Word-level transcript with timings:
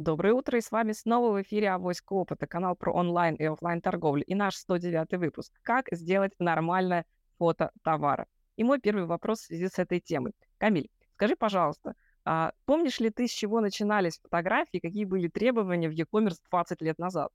Доброе 0.00 0.32
утро, 0.32 0.56
и 0.56 0.60
с 0.60 0.70
вами 0.70 0.92
снова 0.92 1.32
в 1.32 1.42
эфире 1.42 1.70
Авоська 1.70 2.12
Опыта, 2.12 2.46
канал 2.46 2.76
про 2.76 2.92
онлайн 2.92 3.34
и 3.34 3.42
офлайн 3.42 3.80
торговлю, 3.80 4.22
и 4.22 4.36
наш 4.36 4.54
109 4.54 5.18
выпуск 5.18 5.52
«Как 5.62 5.86
сделать 5.90 6.30
нормальное 6.38 7.04
фото 7.36 7.72
товара». 7.82 8.28
И 8.54 8.62
мой 8.62 8.78
первый 8.78 9.06
вопрос 9.06 9.40
в 9.40 9.46
связи 9.46 9.66
с 9.66 9.76
этой 9.76 9.98
темой. 9.98 10.34
Камиль, 10.56 10.88
скажи, 11.14 11.34
пожалуйста, 11.34 11.96
а 12.24 12.52
помнишь 12.64 13.00
ли 13.00 13.10
ты, 13.10 13.26
с 13.26 13.32
чего 13.32 13.60
начинались 13.60 14.20
фотографии, 14.20 14.78
какие 14.78 15.04
были 15.04 15.26
требования 15.26 15.88
в 15.88 15.92
e-commerce 15.92 16.36
20 16.48 16.80
лет 16.80 16.96
назад? 17.00 17.32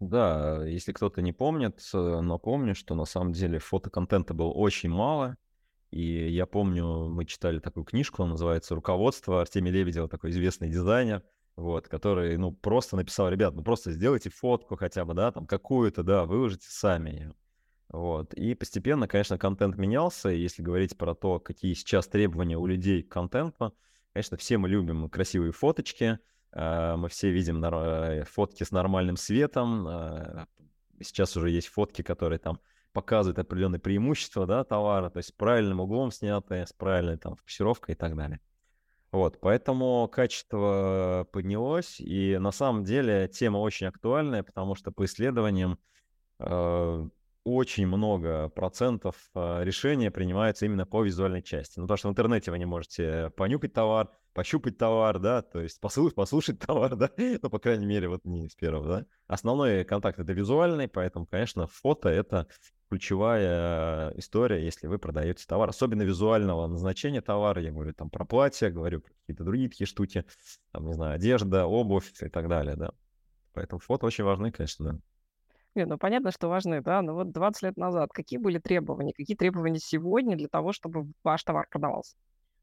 Да, 0.00 0.64
если 0.66 0.92
кто-то 0.92 1.20
не 1.20 1.34
помнит, 1.34 1.82
напомню, 1.92 2.74
что 2.74 2.94
на 2.94 3.04
самом 3.04 3.32
деле 3.32 3.58
фотоконтента 3.58 4.32
было 4.32 4.52
очень 4.52 4.88
мало, 4.88 5.36
и 5.90 6.28
я 6.30 6.46
помню, 6.46 7.08
мы 7.08 7.24
читали 7.24 7.58
такую 7.58 7.84
книжку, 7.84 8.22
она 8.22 8.32
называется 8.32 8.74
«Руководство» 8.74 9.40
Артемия 9.40 9.72
Лебедева, 9.72 10.08
такой 10.08 10.30
известный 10.30 10.68
дизайнер, 10.68 11.22
вот, 11.56 11.88
который, 11.88 12.36
ну, 12.36 12.52
просто 12.52 12.96
написал, 12.96 13.28
ребят, 13.28 13.54
ну, 13.54 13.62
просто 13.62 13.92
сделайте 13.92 14.30
фотку 14.30 14.76
хотя 14.76 15.04
бы, 15.04 15.14
да, 15.14 15.32
там, 15.32 15.46
какую-то, 15.46 16.02
да, 16.02 16.24
выложите 16.24 16.66
сами 16.68 17.10
ее. 17.10 17.34
Вот, 17.88 18.34
и 18.34 18.54
постепенно, 18.54 19.06
конечно, 19.06 19.38
контент 19.38 19.76
менялся, 19.76 20.28
и 20.28 20.40
если 20.40 20.62
говорить 20.62 20.98
про 20.98 21.14
то, 21.14 21.38
какие 21.38 21.72
сейчас 21.74 22.08
требования 22.08 22.58
у 22.58 22.66
людей 22.66 23.02
к 23.02 23.10
контенту, 23.10 23.74
конечно, 24.12 24.36
все 24.36 24.58
мы 24.58 24.68
любим 24.68 25.08
красивые 25.08 25.52
фоточки, 25.52 26.18
а, 26.52 26.96
мы 26.96 27.08
все 27.08 27.30
видим 27.30 27.64
э, 27.64 28.24
фотки 28.24 28.64
с 28.64 28.70
нормальным 28.72 29.16
светом, 29.16 29.86
а, 29.86 30.46
сейчас 31.00 31.36
уже 31.36 31.50
есть 31.50 31.68
фотки, 31.68 32.02
которые 32.02 32.38
там 32.38 32.60
показывает 32.96 33.38
определенные 33.38 33.78
преимущества 33.78 34.46
да, 34.46 34.64
товара, 34.64 35.10
то 35.10 35.18
есть 35.18 35.36
правильным 35.36 35.80
углом 35.80 36.10
снятые, 36.10 36.66
с 36.66 36.72
правильной 36.72 37.18
там 37.18 37.36
фокусировкой 37.36 37.94
и 37.94 37.98
так 37.98 38.16
далее. 38.16 38.40
Вот, 39.12 39.38
поэтому 39.38 40.08
качество 40.08 41.28
поднялось, 41.30 42.00
и 42.00 42.38
на 42.38 42.52
самом 42.52 42.84
деле 42.84 43.28
тема 43.28 43.58
очень 43.58 43.86
актуальная, 43.88 44.42
потому 44.42 44.74
что 44.76 44.92
по 44.92 45.04
исследованиям 45.04 45.78
э, 46.38 47.08
очень 47.44 47.86
много 47.86 48.48
процентов 48.48 49.14
э, 49.34 49.62
решения 49.62 50.10
принимается 50.10 50.64
именно 50.64 50.86
по 50.86 51.04
визуальной 51.04 51.42
части. 51.42 51.78
Ну, 51.78 51.84
потому 51.84 51.98
что 51.98 52.08
в 52.08 52.12
интернете 52.12 52.50
вы 52.50 52.58
не 52.58 52.64
можете 52.64 53.30
понюхать 53.36 53.74
товар, 53.74 54.08
пощупать 54.32 54.78
товар, 54.78 55.18
да, 55.18 55.42
то 55.42 55.60
есть 55.60 55.80
послушать, 55.80 56.14
послушать 56.16 56.58
товар, 56.60 56.96
да, 56.96 57.10
ну, 57.42 57.50
по 57.50 57.58
крайней 57.58 57.86
мере, 57.86 58.08
вот 58.08 58.24
не 58.24 58.48
с 58.48 58.54
первого, 58.54 58.88
да. 58.88 59.06
Основной 59.26 59.84
контакт— 59.84 60.18
это 60.20 60.32
визуальный, 60.32 60.88
поэтому, 60.88 61.26
конечно, 61.26 61.66
фото— 61.66 62.08
это 62.10 62.48
ключевая 62.88 64.10
история, 64.16 64.64
если 64.64 64.86
вы 64.86 64.98
продаете 64.98 65.46
товар, 65.46 65.68
особенно 65.68 66.02
визуального 66.02 66.66
назначения 66.66 67.20
товара. 67.20 67.60
Я 67.60 67.72
говорю 67.72 67.92
там 67.92 68.10
про 68.10 68.24
платья, 68.24 68.70
говорю 68.70 69.00
про 69.00 69.12
какие-то 69.14 69.44
другие 69.44 69.68
такие 69.68 69.86
штуки, 69.86 70.24
там, 70.72 70.86
не 70.86 70.94
знаю, 70.94 71.14
одежда, 71.14 71.66
обувь 71.66 72.12
и 72.22 72.28
так 72.28 72.48
далее, 72.48 72.76
да. 72.76 72.92
Поэтому 73.52 73.80
фото 73.80 74.06
очень 74.06 74.24
важны, 74.24 74.52
конечно, 74.52 74.92
да. 74.92 74.98
Нет, 75.74 75.88
ну 75.88 75.98
понятно, 75.98 76.30
что 76.32 76.48
важны, 76.48 76.80
да, 76.80 77.02
но 77.02 77.14
вот 77.14 77.32
20 77.32 77.62
лет 77.62 77.76
назад 77.76 78.10
какие 78.12 78.38
были 78.38 78.58
требования, 78.58 79.12
какие 79.12 79.36
требования 79.36 79.78
сегодня 79.78 80.36
для 80.36 80.48
того, 80.48 80.72
чтобы 80.72 81.12
ваш 81.22 81.44
товар 81.44 81.66
продавался? 81.70 82.16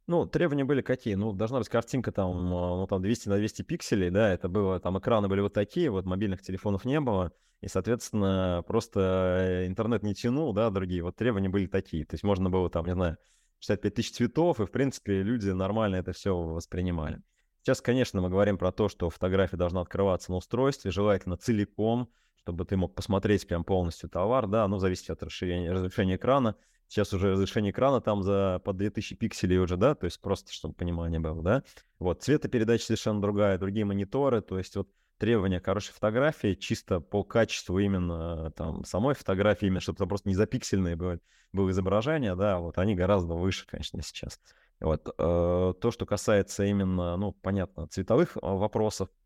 Ну, 0.06 0.26
требования 0.26 0.66
были 0.66 0.82
какие? 0.82 1.16
Ну, 1.16 1.32
должна 1.32 1.60
быть 1.60 1.70
картинка 1.70 2.12
там, 2.12 2.54
а, 2.54 2.78
ну, 2.78 2.88
там 2.88 3.02
200 3.02 3.30
на 3.30 3.38
200 3.38 3.62
пикселей, 3.62 4.10
да, 4.10 4.34
это 4.34 4.50
было, 4.50 4.80
там 4.80 5.00
экраны 5.00 5.30
были 5.30 5.40
вот 5.40 5.54
такие, 5.54 5.90
вот 5.90 6.06
мобильных 6.06 6.42
телефонов 6.42 6.84
не 6.84 7.00
было, 7.00 7.32
и, 7.62 7.70
соответственно, 7.70 8.64
просто 8.68 9.64
интернет 9.66 10.04
не 10.04 10.14
тянул, 10.14 10.52
да, 10.52 10.70
другие, 10.70 11.04
вот 11.04 11.16
требования 11.16 11.48
были 11.48 11.68
такие, 11.68 12.06
то 12.06 12.16
есть 12.16 12.24
можно 12.24 12.50
было 12.50 12.70
там, 12.70 12.86
не 12.86 12.94
знаю, 12.94 13.18
65 13.60 13.94
тысяч 13.94 14.12
цветов, 14.12 14.60
и, 14.60 14.66
в 14.66 14.72
принципе, 14.72 15.24
люди 15.24 15.50
нормально 15.50 15.96
это 15.96 16.12
все 16.12 16.36
воспринимали. 16.36 17.22
Сейчас, 17.62 17.80
конечно, 17.80 18.22
мы 18.22 18.30
говорим 18.30 18.58
про 18.58 18.74
то, 18.74 18.90
что 18.90 19.10
фотография 19.10 19.56
должна 19.56 19.80
открываться 19.80 20.32
на 20.32 20.38
устройстве, 20.38 20.92
желательно 20.92 21.38
целиком, 21.38 22.10
чтобы 22.44 22.66
ты 22.66 22.76
мог 22.76 22.94
посмотреть 22.94 23.48
прям 23.48 23.64
полностью 23.64 24.10
товар, 24.10 24.48
да, 24.48 24.68
ну, 24.68 24.78
зависит 24.78 25.10
от 25.10 25.24
расширения, 25.24 25.72
разрешения 25.72 26.16
экрана, 26.16 26.56
Сейчас 26.90 27.12
уже 27.12 27.32
разрешение 27.32 27.72
экрана 27.72 28.02
там 28.02 28.22
за 28.22 28.62
по 28.64 28.72
2000 28.72 29.16
пикселей 29.16 29.58
уже, 29.58 29.78
да, 29.78 29.96
то 29.96 30.06
есть 30.06 30.22
просто, 30.22 30.54
чтобы 30.54 30.76
понимание 30.76 31.20
было, 31.20 31.42
да. 31.42 31.64
Вот, 31.98 32.22
цветопередача 32.22 32.86
совершенно 32.86 33.20
другая, 33.20 33.58
другие 33.58 33.84
мониторы, 33.84 34.42
то 34.42 34.60
есть 34.60 34.76
вот 34.76 34.90
требования 35.18 35.60
хорошей 35.60 35.92
фотографии 35.92 36.54
чисто 36.54 37.00
по 37.00 37.24
качеству 37.24 37.80
именно 37.80 38.52
там 38.52 38.84
самой 38.84 39.16
фотографии, 39.16 39.66
именно 39.66 39.80
чтобы 39.80 39.96
это 39.96 40.06
просто 40.06 40.30
не 40.30 40.36
запиксельное 40.36 40.96
было, 40.96 41.20
было 41.52 41.72
изображение, 41.72 42.36
да, 42.36 42.60
вот 42.60 42.78
они 42.78 42.94
гораздо 42.94 43.34
выше, 43.34 43.66
конечно, 43.66 44.04
сейчас. 44.04 44.40
Вот, 44.80 45.08
э, 45.08 45.12
то, 45.18 45.92
что 45.92 46.06
касается 46.06 46.64
именно, 46.66 47.18
ну, 47.18 47.32
понятно, 47.32 47.88
цветовых 47.88 48.38
а, 48.40 48.54
вопросов, 48.54 49.10
э, 49.10 49.23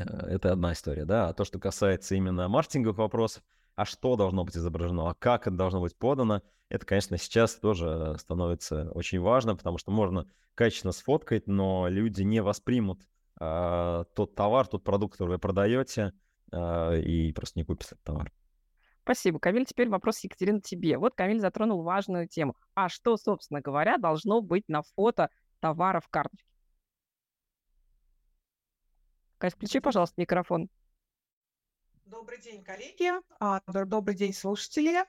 это 0.00 0.52
одна 0.52 0.72
история, 0.72 1.04
да, 1.04 1.28
а 1.28 1.32
то, 1.32 1.44
что 1.44 1.58
касается 1.58 2.14
именно 2.14 2.48
маркетинговых 2.48 2.98
вопросов, 2.98 3.42
а 3.74 3.84
что 3.84 4.16
должно 4.16 4.44
быть 4.44 4.56
изображено, 4.56 5.10
а 5.10 5.14
как 5.14 5.46
это 5.46 5.56
должно 5.56 5.80
быть 5.80 5.96
подано, 5.96 6.42
это, 6.68 6.84
конечно, 6.84 7.16
сейчас 7.18 7.54
тоже 7.56 8.16
становится 8.18 8.90
очень 8.92 9.20
важно, 9.20 9.54
потому 9.54 9.78
что 9.78 9.90
можно 9.90 10.26
качественно 10.54 10.92
сфоткать, 10.92 11.46
но 11.46 11.86
люди 11.88 12.22
не 12.22 12.42
воспримут 12.42 13.06
э, 13.40 14.04
тот 14.14 14.34
товар, 14.34 14.66
тот 14.66 14.82
продукт, 14.82 15.12
который 15.12 15.32
вы 15.32 15.38
продаете, 15.38 16.12
э, 16.50 17.00
и 17.00 17.32
просто 17.32 17.58
не 17.58 17.64
купят 17.64 17.88
этот 17.88 18.02
товар. 18.02 18.32
Спасибо, 19.02 19.38
Камиль. 19.38 19.66
Теперь 19.66 19.88
вопрос, 19.88 20.18
Екатерина, 20.24 20.60
тебе. 20.60 20.98
Вот 20.98 21.14
Камиль 21.14 21.38
затронул 21.38 21.84
важную 21.84 22.26
тему. 22.26 22.56
А 22.74 22.88
что, 22.88 23.16
собственно 23.16 23.60
говоря, 23.60 23.98
должно 23.98 24.40
быть 24.40 24.64
на 24.68 24.82
фото 24.82 25.30
товара 25.60 26.00
в 26.00 26.08
карточке? 26.08 26.55
Кать, 29.38 29.54
включи, 29.54 29.80
пожалуйста, 29.80 30.14
микрофон. 30.18 30.70
Добрый 32.06 32.40
день, 32.40 32.64
коллеги. 32.64 33.10
А, 33.38 33.60
добрый 33.66 34.14
день, 34.14 34.32
слушатели. 34.32 35.04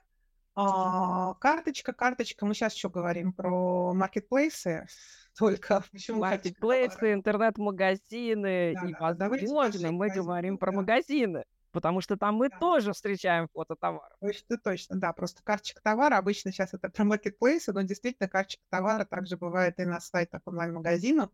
А, 0.54 1.36
карточка, 1.36 1.94
карточка. 1.94 2.46
Мы 2.46 2.54
сейчас 2.54 2.74
еще 2.74 2.90
говорим 2.90 3.32
про 3.32 3.94
маркетплейсы. 3.94 4.86
Только 5.38 5.84
почему 5.92 6.20
маркетплейсы, 6.20 7.14
интернет-магазины 7.14 8.74
да, 8.74 9.10
и, 9.10 9.16
да, 9.16 9.30
возможно, 9.30 9.92
мы 9.92 10.10
говорим 10.10 10.58
про 10.58 10.74
магазины. 10.74 11.46
Потому 11.72 12.02
что 12.02 12.18
там 12.18 12.36
мы 12.36 12.50
да. 12.50 12.58
тоже 12.58 12.92
встречаем 12.92 13.48
фото 13.54 13.76
товара. 13.76 14.18
Точно, 14.20 14.58
точно, 14.58 15.00
да. 15.00 15.14
Просто 15.14 15.42
карточка 15.44 15.80
товара, 15.82 16.18
обычно 16.18 16.52
сейчас 16.52 16.74
это 16.74 16.90
про 16.90 17.04
маркетплейсы, 17.06 17.72
но 17.72 17.84
действительно 17.84 18.28
карточка 18.28 18.64
товара 18.70 19.06
также 19.06 19.38
бывает 19.38 19.80
и 19.80 19.86
на 19.86 20.02
сайтах 20.02 20.42
онлайн-магазинов. 20.46 21.30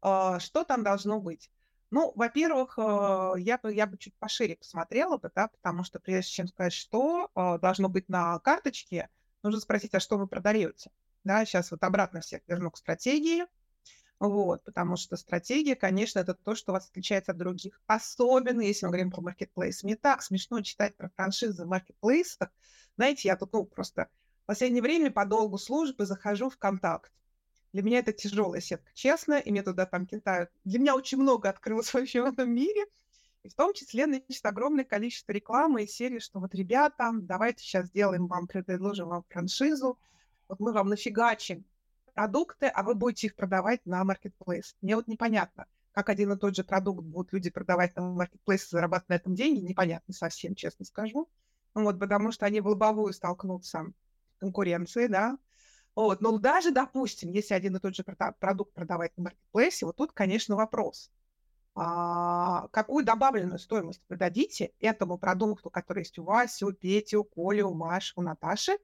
А, 0.00 0.40
что 0.40 0.64
там 0.64 0.82
должно 0.82 1.20
быть? 1.20 1.50
Ну, 1.90 2.12
во-первых, 2.16 2.78
э, 2.78 3.34
я 3.38 3.58
бы, 3.58 3.72
я 3.72 3.86
бы 3.86 3.96
чуть 3.96 4.14
пошире 4.14 4.56
посмотрела 4.56 5.18
бы, 5.18 5.30
да, 5.34 5.48
потому 5.48 5.84
что 5.84 6.00
прежде 6.00 6.30
чем 6.30 6.48
сказать, 6.48 6.72
что 6.72 7.30
э, 7.34 7.58
должно 7.60 7.88
быть 7.88 8.08
на 8.08 8.38
карточке, 8.40 9.08
нужно 9.42 9.60
спросить, 9.60 9.94
а 9.94 10.00
что 10.00 10.18
вы 10.18 10.26
продаете. 10.26 10.90
Да, 11.24 11.44
сейчас 11.44 11.70
вот 11.70 11.82
обратно 11.84 12.20
всех 12.20 12.42
верну 12.46 12.70
к 12.70 12.76
стратегии. 12.76 13.44
Вот, 14.18 14.64
потому 14.64 14.96
что 14.96 15.16
стратегия, 15.16 15.76
конечно, 15.76 16.18
это 16.20 16.34
то, 16.34 16.54
что 16.54 16.72
вас 16.72 16.88
отличает 16.88 17.28
от 17.28 17.36
других. 17.36 17.80
Особенно, 17.86 18.62
если 18.62 18.86
мы 18.86 18.92
говорим 18.92 19.10
про 19.10 19.20
маркетплейс. 19.20 19.82
Мне 19.82 19.94
так 19.94 20.22
смешно 20.22 20.62
читать 20.62 20.96
про 20.96 21.10
франшизы 21.10 21.64
в 21.64 21.68
маркетплейсах. 21.68 22.50
Знаете, 22.96 23.28
я 23.28 23.36
тут, 23.36 23.52
ну, 23.52 23.64
просто 23.64 24.08
в 24.44 24.46
последнее 24.46 24.82
время 24.82 25.10
по 25.10 25.26
долгу 25.26 25.58
службы 25.58 26.06
захожу 26.06 26.48
в 26.48 26.56
контакт. 26.56 27.12
Для 27.76 27.82
меня 27.82 27.98
это 27.98 28.14
тяжелая 28.14 28.62
сетка, 28.62 28.90
честно, 28.94 29.34
и 29.34 29.50
мне 29.50 29.62
туда 29.62 29.84
там 29.84 30.06
кидают. 30.06 30.48
Для 30.64 30.78
меня 30.78 30.96
очень 30.96 31.18
много 31.18 31.50
открылось 31.50 31.92
вообще 31.92 32.22
в 32.22 32.24
этом 32.24 32.50
мире. 32.50 32.86
И 33.42 33.50
в 33.50 33.54
том 33.54 33.74
числе, 33.74 34.06
значит, 34.06 34.46
огромное 34.46 34.86
количество 34.86 35.32
рекламы 35.32 35.84
и 35.84 35.86
серии, 35.86 36.18
что 36.18 36.40
вот, 36.40 36.54
ребята, 36.54 37.10
давайте 37.12 37.62
сейчас 37.62 37.88
сделаем 37.88 38.28
вам, 38.28 38.46
предложим 38.46 39.08
вам 39.08 39.24
франшизу, 39.28 39.98
вот 40.48 40.58
мы 40.58 40.72
вам 40.72 40.88
нафигачим 40.88 41.66
продукты, 42.14 42.64
а 42.68 42.82
вы 42.82 42.94
будете 42.94 43.26
их 43.26 43.36
продавать 43.36 43.84
на 43.84 44.02
маркетплейс. 44.04 44.74
Мне 44.80 44.96
вот 44.96 45.06
непонятно, 45.06 45.66
как 45.92 46.08
один 46.08 46.32
и 46.32 46.38
тот 46.38 46.56
же 46.56 46.64
продукт 46.64 47.04
будут 47.04 47.34
люди 47.34 47.50
продавать 47.50 47.94
на 47.94 48.08
маркетплейс 48.10 48.64
и 48.64 48.70
зарабатывать 48.70 49.10
на 49.10 49.14
этом 49.16 49.34
деньги, 49.34 49.60
непонятно 49.60 50.14
совсем, 50.14 50.54
честно 50.54 50.86
скажу. 50.86 51.28
Вот, 51.74 52.00
потому 52.00 52.32
что 52.32 52.46
они 52.46 52.62
в 52.62 52.68
лобовую 52.68 53.12
столкнутся 53.12 53.92
конкуренции, 54.38 55.08
да, 55.08 55.36
вот. 55.96 56.20
Но 56.20 56.38
даже, 56.38 56.70
допустим, 56.70 57.32
если 57.32 57.54
один 57.54 57.74
и 57.76 57.80
тот 57.80 57.96
же 57.96 58.04
продукт 58.38 58.72
продавать 58.74 59.16
на 59.16 59.24
маркетплейсе, 59.24 59.86
вот 59.86 59.96
тут, 59.96 60.12
конечно, 60.12 60.54
вопрос. 60.54 61.10
А, 61.74 62.68
какую 62.68 63.04
добавленную 63.04 63.58
стоимость 63.58 64.00
вы 64.08 64.16
дадите 64.16 64.72
этому 64.78 65.18
продукту, 65.18 65.68
который 65.68 66.00
есть 66.00 66.18
у 66.18 66.24
Васи, 66.24 66.64
у 66.64 66.72
Пети, 66.72 67.16
у 67.16 67.24
Коли, 67.24 67.62
у 67.62 67.74
Маши, 67.74 68.12
у 68.16 68.22
Наташи, 68.22 68.78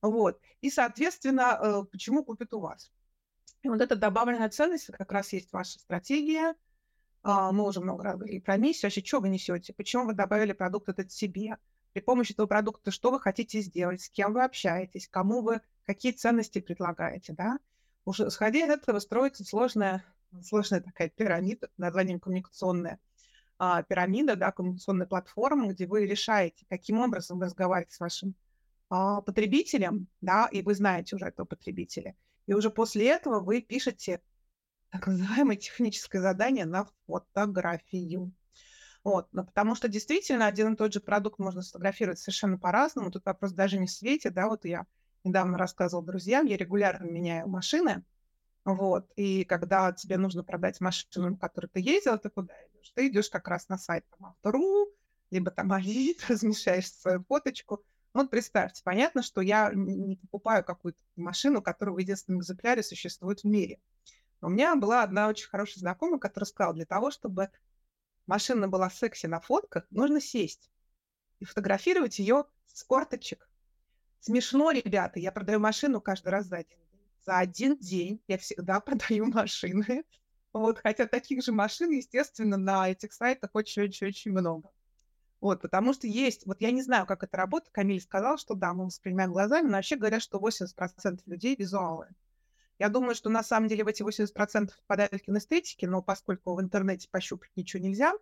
вот, 0.00 0.40
и, 0.60 0.70
соответственно, 0.70 1.58
э, 1.60 1.84
почему 1.90 2.24
купят 2.24 2.54
у 2.54 2.60
вас. 2.60 2.90
И 3.62 3.68
вот 3.68 3.80
эта 3.80 3.96
добавленная 3.96 4.48
ценность 4.48 4.86
как 4.86 5.12
раз 5.12 5.32
есть 5.32 5.52
ваша 5.52 5.78
стратегия. 5.78 6.54
А, 7.22 7.52
мы 7.52 7.66
уже 7.66 7.80
много 7.80 8.04
раз 8.04 8.16
говорили 8.16 8.40
про 8.40 8.56
миссию. 8.56 8.88
Вообще, 8.88 9.04
что 9.04 9.20
вы 9.20 9.28
несете? 9.28 9.72
Почему 9.72 10.06
вы 10.06 10.14
добавили 10.14 10.52
продукт 10.52 10.88
этот 10.88 11.12
себе? 11.12 11.58
При 11.92 12.00
помощи 12.00 12.32
этого 12.32 12.46
продукта 12.46 12.90
что 12.90 13.10
вы 13.10 13.20
хотите 13.20 13.60
сделать? 13.60 14.02
С 14.02 14.10
кем 14.10 14.32
вы 14.32 14.44
общаетесь? 14.44 15.08
Кому 15.08 15.42
вы 15.42 15.60
какие 15.88 16.12
ценности 16.12 16.60
предлагаете, 16.60 17.32
да? 17.32 17.58
Уже 18.04 18.30
сходя 18.30 18.58
из 18.58 18.68
этого 18.68 18.98
строится 18.98 19.42
сложная 19.42 20.04
сложная 20.42 20.82
такая 20.82 21.08
пирамида, 21.08 21.70
названием 21.78 22.20
коммуникационная 22.20 23.00
а, 23.58 23.82
пирамида, 23.82 24.36
да, 24.36 24.52
коммуникационная 24.52 25.06
платформа, 25.06 25.68
где 25.68 25.86
вы 25.86 26.06
решаете, 26.06 26.66
каким 26.68 26.98
образом 27.00 27.40
разговаривать 27.40 27.92
с 27.92 28.00
вашим 28.00 28.34
а, 28.90 29.22
потребителем, 29.22 30.08
да, 30.20 30.46
и 30.52 30.60
вы 30.60 30.74
знаете 30.74 31.16
уже 31.16 31.24
этого 31.24 31.46
потребителя. 31.46 32.14
И 32.46 32.52
уже 32.52 32.68
после 32.68 33.08
этого 33.08 33.40
вы 33.40 33.62
пишете 33.62 34.20
так 34.90 35.06
называемое 35.06 35.56
техническое 35.56 36.20
задание 36.20 36.66
на 36.66 36.86
фотографию. 37.06 38.32
Вот, 39.04 39.28
ну, 39.32 39.42
потому 39.42 39.74
что 39.74 39.88
действительно 39.88 40.46
один 40.46 40.74
и 40.74 40.76
тот 40.76 40.92
же 40.92 41.00
продукт 41.00 41.38
можно 41.38 41.62
сфотографировать 41.62 42.18
совершенно 42.18 42.58
по-разному. 42.58 43.10
Тут 43.10 43.24
вопрос 43.24 43.52
даже 43.52 43.78
не 43.78 43.86
в 43.86 43.90
свете, 43.90 44.28
да, 44.28 44.48
вот 44.48 44.66
я 44.66 44.84
недавно 45.24 45.58
рассказывала 45.58 46.06
друзьям, 46.06 46.46
я 46.46 46.56
регулярно 46.56 47.06
меняю 47.06 47.48
машины, 47.48 48.04
вот, 48.64 49.10
и 49.16 49.44
когда 49.44 49.92
тебе 49.92 50.18
нужно 50.18 50.44
продать 50.44 50.80
машину, 50.80 51.30
на 51.30 51.36
которой 51.38 51.68
ты 51.68 51.80
ездил, 51.80 52.18
ты 52.18 52.28
куда 52.28 52.52
идешь? 52.66 52.90
Ты 52.94 53.08
идешь 53.08 53.30
как 53.30 53.48
раз 53.48 53.68
на 53.68 53.78
сайт 53.78 54.04
там, 54.10 54.26
Автору, 54.28 54.88
либо 55.30 55.50
там 55.50 55.72
Авито, 55.72 56.24
размещаешь 56.28 56.92
свою 56.92 57.24
фоточку. 57.24 57.82
Вот 58.12 58.30
представьте, 58.30 58.82
понятно, 58.84 59.22
что 59.22 59.40
я 59.40 59.70
не 59.74 60.16
покупаю 60.16 60.64
какую-то 60.64 60.98
машину, 61.16 61.62
которая 61.62 61.94
в 61.94 61.98
единственном 61.98 62.40
экземпляре 62.40 62.82
существует 62.82 63.40
в 63.40 63.44
мире. 63.44 63.80
У 64.40 64.48
меня 64.48 64.76
была 64.76 65.02
одна 65.02 65.28
очень 65.28 65.48
хорошая 65.48 65.80
знакомая, 65.80 66.18
которая 66.18 66.46
сказала, 66.46 66.74
для 66.74 66.86
того, 66.86 67.10
чтобы 67.10 67.50
машина 68.26 68.68
была 68.68 68.90
секси 68.90 69.26
на 69.26 69.40
фотках, 69.40 69.86
нужно 69.90 70.20
сесть 70.20 70.70
и 71.40 71.44
фотографировать 71.44 72.18
ее 72.18 72.44
с 72.66 72.84
корточек. 72.84 73.47
Смешно, 74.20 74.70
ребята, 74.70 75.20
я 75.20 75.32
продаю 75.32 75.60
машину 75.60 76.00
каждый 76.00 76.28
раз 76.28 76.46
за 76.46 76.56
один 76.58 76.78
день. 76.78 77.00
За 77.24 77.38
один 77.38 77.76
день 77.78 78.22
я 78.26 78.38
всегда 78.38 78.80
продаю 78.80 79.26
машины. 79.26 80.04
Вот, 80.52 80.78
хотя 80.78 81.06
таких 81.06 81.44
же 81.44 81.52
машин, 81.52 81.90
естественно, 81.90 82.56
на 82.56 82.90
этих 82.90 83.12
сайтах 83.12 83.50
очень-очень-очень 83.52 84.32
много. 84.32 84.70
Вот, 85.40 85.60
потому 85.60 85.92
что 85.92 86.06
есть, 86.08 86.46
вот 86.46 86.60
я 86.60 86.72
не 86.72 86.82
знаю, 86.82 87.06
как 87.06 87.22
это 87.22 87.36
работает, 87.36 87.72
Камиль 87.72 88.00
сказал, 88.00 88.38
что 88.38 88.54
да, 88.54 88.74
мы 88.74 88.86
воспринимаем 88.86 89.32
глазами, 89.32 89.68
но 89.68 89.74
вообще 89.74 89.96
говорят, 89.96 90.20
что 90.20 90.38
80% 90.38 91.20
людей 91.26 91.54
визуалы. 91.54 92.08
Я 92.80 92.88
думаю, 92.88 93.14
что 93.14 93.28
на 93.28 93.44
самом 93.44 93.68
деле 93.68 93.84
в 93.84 93.88
эти 93.88 94.02
80% 94.02 94.70
попадают 94.80 95.12
в 95.12 95.18
кинестетики, 95.24 95.84
но 95.84 96.02
поскольку 96.02 96.54
в 96.54 96.60
интернете 96.60 97.08
пощупать 97.10 97.50
ничего 97.54 97.82
нельзя, 97.82 98.14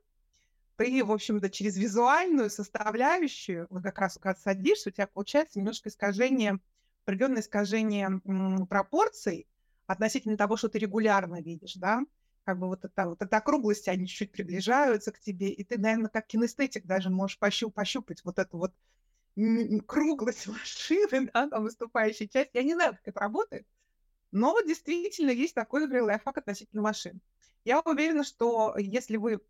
ты, 0.77 1.05
в 1.05 1.13
общем-то, 1.13 1.51
через 1.51 1.77
визуальную 1.77 2.51
составляющую, 2.51 3.67
вот 3.71 3.83
как 3.83 3.99
раз 3.99 4.19
когда 4.21 4.39
садишься, 4.39 4.91
у 4.91 4.93
тебя 4.93 5.07
получается 5.07 5.59
немножко 5.59 5.89
искажение, 5.89 6.61
определенное 7.05 7.43
искажение 7.43 8.21
пропорций 8.69 9.47
относительно 9.87 10.37
того, 10.37 10.57
что 10.57 10.69
ты 10.69 10.79
регулярно 10.79 11.41
видишь, 11.41 11.75
да, 11.75 12.03
как 12.45 12.59
бы 12.59 12.69
вот 12.69 12.85
это, 12.85 13.09
вот 13.09 13.23
эта 13.23 13.37
округлость, 13.39 13.89
они 13.89 14.07
чуть-чуть 14.07 14.33
приближаются 14.33 15.13
к 15.13 15.21
тебе, 15.21 15.51
и 15.51 15.65
ты, 15.65 15.79
наверное, 15.79 16.11
как 16.11 16.27
кинестетик 16.27 16.87
даже 16.87 17.11
можешь 17.11 17.39
пощуп, 17.39 17.75
пощупать 17.75 18.23
вот 18.25 18.39
эту 18.39 18.59
вот 18.59 18.73
круглость 19.87 20.47
машины, 20.47 21.31
да, 21.33 21.49
там 21.49 21.63
выступающая 21.63 22.29
часть. 22.29 22.51
Я 22.55 22.63
не 22.63 22.75
знаю, 22.75 22.93
как 22.93 23.09
это 23.09 23.21
работает, 23.21 23.67
но 24.31 24.61
действительно 24.61 25.31
есть 25.31 25.55
такой, 25.55 25.81
например, 25.81 26.05
лайфхак 26.05 26.39
относительно 26.39 26.83
машин. 26.83 27.21
Я 27.65 27.81
уверена, 27.81 28.23
что 28.23 28.77
если 28.79 29.17
вы 29.17 29.41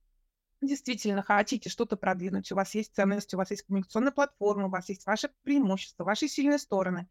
действительно 0.60 1.22
хотите 1.22 1.68
что-то 1.68 1.96
продвинуть, 1.96 2.50
у 2.52 2.54
вас 2.54 2.74
есть 2.74 2.94
ценность, 2.94 3.32
у 3.34 3.36
вас 3.36 3.50
есть 3.50 3.62
коммуникационная 3.62 4.12
платформа, 4.12 4.66
у 4.66 4.70
вас 4.70 4.88
есть 4.88 5.06
ваши 5.06 5.30
преимущества, 5.42 6.04
ваши 6.04 6.28
сильные 6.28 6.58
стороны, 6.58 7.08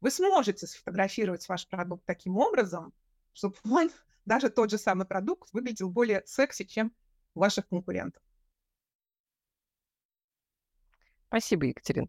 вы 0.00 0.10
сможете 0.10 0.66
сфотографировать 0.66 1.48
ваш 1.48 1.68
продукт 1.68 2.04
таким 2.04 2.36
образом, 2.36 2.92
чтобы 3.32 3.56
он, 3.64 3.90
даже 4.24 4.50
тот 4.50 4.70
же 4.70 4.78
самый 4.78 5.06
продукт 5.06 5.52
выглядел 5.52 5.90
более 5.90 6.22
секси, 6.26 6.64
чем 6.64 6.92
у 7.34 7.40
ваших 7.40 7.68
конкурентов. 7.68 8.22
Спасибо, 11.28 11.66
Екатерина. 11.66 12.08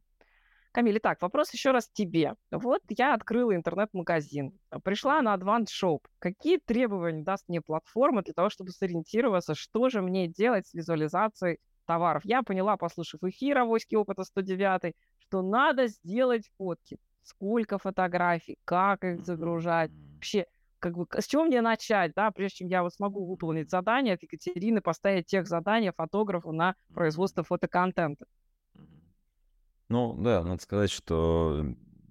Камиль, 0.74 0.98
итак, 0.98 1.22
вопрос 1.22 1.54
еще 1.54 1.70
раз 1.70 1.88
тебе. 1.88 2.34
Вот 2.50 2.82
я 2.90 3.14
открыла 3.14 3.56
интернет-магазин, 3.56 4.58
пришла 4.84 5.22
на 5.22 5.36
Advanced 5.36 5.68
Shop. 5.68 6.00
Какие 6.18 6.58
требования 6.58 7.22
даст 7.22 7.48
мне 7.48 7.62
платформа 7.62 8.24
для 8.24 8.34
того, 8.34 8.50
чтобы 8.50 8.72
сориентироваться, 8.72 9.54
что 9.54 9.90
же 9.90 10.02
мне 10.02 10.28
делать 10.28 10.66
с 10.66 10.74
визуализацией 10.74 11.60
товаров? 11.86 12.26
Я 12.26 12.42
поняла, 12.42 12.76
послушав 12.76 13.22
эфир 13.24 13.60
«Авоськи 13.60 13.94
опыта 13.94 14.24
109», 14.24 14.96
что 15.20 15.44
надо 15.44 15.86
сделать 15.86 16.50
фотки. 16.58 16.98
Сколько 17.22 17.78
фотографий, 17.78 18.58
как 18.66 19.04
их 19.04 19.24
загружать, 19.24 19.92
вообще 20.16 20.48
как 20.80 20.98
бы, 20.98 21.06
с 21.16 21.28
чего 21.28 21.44
мне 21.44 21.62
начать, 21.62 22.14
да, 22.16 22.32
прежде 22.32 22.58
чем 22.58 22.68
я 22.68 22.82
вот 22.82 22.96
смогу 22.96 23.26
выполнить 23.28 23.70
задание 23.70 24.16
от 24.16 24.24
Екатерины, 24.24 24.82
поставить 24.82 25.28
тех 25.28 25.46
задания 25.46 25.94
фотографу 25.96 26.52
на 26.52 26.76
производство 26.96 27.44
фотоконтента. 27.44 28.26
Ну 29.94 30.16
да, 30.18 30.44
надо 30.44 30.60
сказать, 30.60 30.90
что 30.90 31.64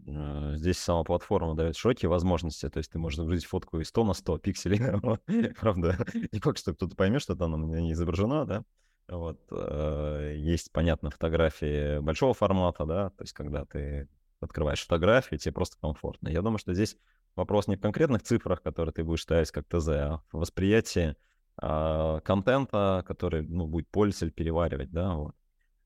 э, 0.06 0.52
здесь 0.54 0.78
сама 0.78 1.02
платформа 1.02 1.56
дает 1.56 1.76
широкие 1.76 2.08
возможности, 2.08 2.68
то 2.68 2.78
есть 2.78 2.92
ты 2.92 3.00
можешь 3.00 3.16
загрузить 3.16 3.44
фотку 3.44 3.80
и 3.80 3.84
100 3.84 4.04
на 4.04 4.14
100 4.14 4.38
пикселей, 4.38 4.78
правда, 5.60 5.98
не 6.30 6.38
факт, 6.38 6.58
что 6.58 6.74
кто-то 6.74 6.94
поймет, 6.94 7.22
что 7.22 7.32
она 7.32 7.56
не 7.80 7.90
изображена, 7.90 8.46
да, 8.46 8.64
вот, 9.08 9.40
э, 9.50 10.34
есть, 10.36 10.70
понятно, 10.70 11.10
фотографии 11.10 11.98
большого 11.98 12.34
формата, 12.34 12.86
да, 12.86 13.10
то 13.10 13.24
есть 13.24 13.32
когда 13.32 13.64
ты 13.64 14.08
открываешь 14.38 14.82
фотографии, 14.82 15.34
тебе 15.34 15.52
просто 15.52 15.76
комфортно. 15.80 16.28
Я 16.28 16.40
думаю, 16.40 16.58
что 16.58 16.74
здесь 16.74 16.96
вопрос 17.34 17.66
не 17.66 17.74
в 17.74 17.80
конкретных 17.80 18.22
цифрах, 18.22 18.62
которые 18.62 18.92
ты 18.92 19.02
будешь 19.02 19.22
ставить 19.22 19.50
как 19.50 19.66
ТЗ, 19.66 19.88
а 19.88 20.22
в 20.30 20.38
восприятии 20.38 21.16
э, 21.60 22.20
контента, 22.22 23.02
который, 23.08 23.42
ну, 23.42 23.66
будет 23.66 23.88
пользователь 23.88 24.32
переваривать, 24.32 24.92
да, 24.92 25.16
вот. 25.16 25.34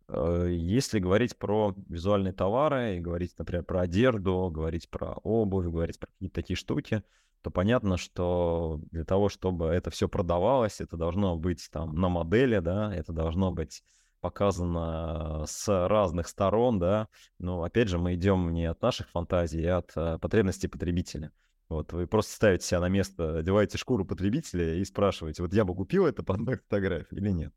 Э, 0.09 0.47
если 0.51 0.99
говорить 0.99 1.37
про 1.37 1.75
визуальные 1.89 2.33
товары 2.33 3.01
говорить, 3.01 3.35
например, 3.39 3.65
про 3.65 3.83
одежду, 3.83 4.51
говорить 4.53 4.89
про 4.89 5.15
обувь, 5.23 5.67
говорить 5.67 5.99
про 5.99 6.09
какие-то 6.09 6.35
такие 6.35 6.57
штуки, 6.57 7.03
то 7.43 7.51
понятно, 7.51 7.97
что 7.97 8.81
для 8.91 9.05
того, 9.05 9.29
чтобы 9.29 9.67
это 9.67 9.91
все 9.91 10.09
продавалось, 10.09 10.81
это 10.81 10.97
должно 10.97 11.37
быть 11.37 11.69
там 11.71 11.95
на 11.95 12.09
модели, 12.09 12.59
да, 12.59 12.95
это 12.95 13.13
должно 13.13 13.53
быть 13.53 13.83
показано 14.21 15.45
с 15.47 15.69
разных 15.89 16.27
сторон, 16.27 16.79
да, 16.81 17.09
но 17.39 17.63
опять 17.63 17.89
же 17.89 17.99
мы 17.99 18.15
идем 18.15 18.53
не 18.53 18.65
от 18.65 18.81
наших 18.83 19.09
фантазий, 19.11 19.65
а 19.67 19.79
от 19.79 19.93
а, 19.95 20.19
потребностей 20.19 20.67
потребителя. 20.67 21.31
Вот 21.69 21.93
вы 21.93 22.07
просто 22.07 22.33
ставите 22.33 22.67
себя 22.67 22.81
на 22.81 22.89
место, 22.89 23.39
одеваете 23.39 23.79
шкуру 23.79 24.05
потребителя 24.05 24.75
и 24.75 24.85
спрашиваете, 24.85 25.43
вот 25.43 25.53
я 25.53 25.65
бы 25.65 25.75
купил 25.75 26.07
это 26.07 26.23
под 26.25 26.37
одной 26.39 26.61
или 27.13 27.31
нет. 27.31 27.55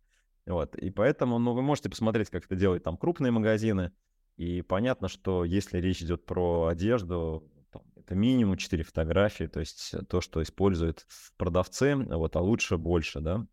Вот, 0.50 0.75
и 0.75 0.89
поэтому, 0.89 1.38
ну, 1.38 1.53
вы 1.53 1.62
можете 1.62 1.89
посмотреть, 1.89 2.32
как 2.32 2.46
это 2.46 2.56
делают 2.56 2.84
там 2.84 2.98
крупные 2.98 3.32
магазины, 3.32 3.91
и 4.36 4.63
понятно, 4.63 5.08
что 5.08 5.46
если 5.46 5.77
речь 5.77 6.01
идет 6.01 6.25
про 6.25 6.65
одежду, 6.65 7.48
там, 7.72 7.84
это 7.96 8.15
минимум 8.15 8.58
4 8.58 8.84
фотографии, 8.84 9.44
то 9.44 9.60
есть 9.60 9.94
то, 10.10 10.22
что 10.22 10.41
используют 10.41 11.06
продавцы, 11.38 11.96
вот, 11.96 12.36
а 12.36 12.41
лучше 12.41 12.77
больше, 12.77 13.20
да. 13.20 13.46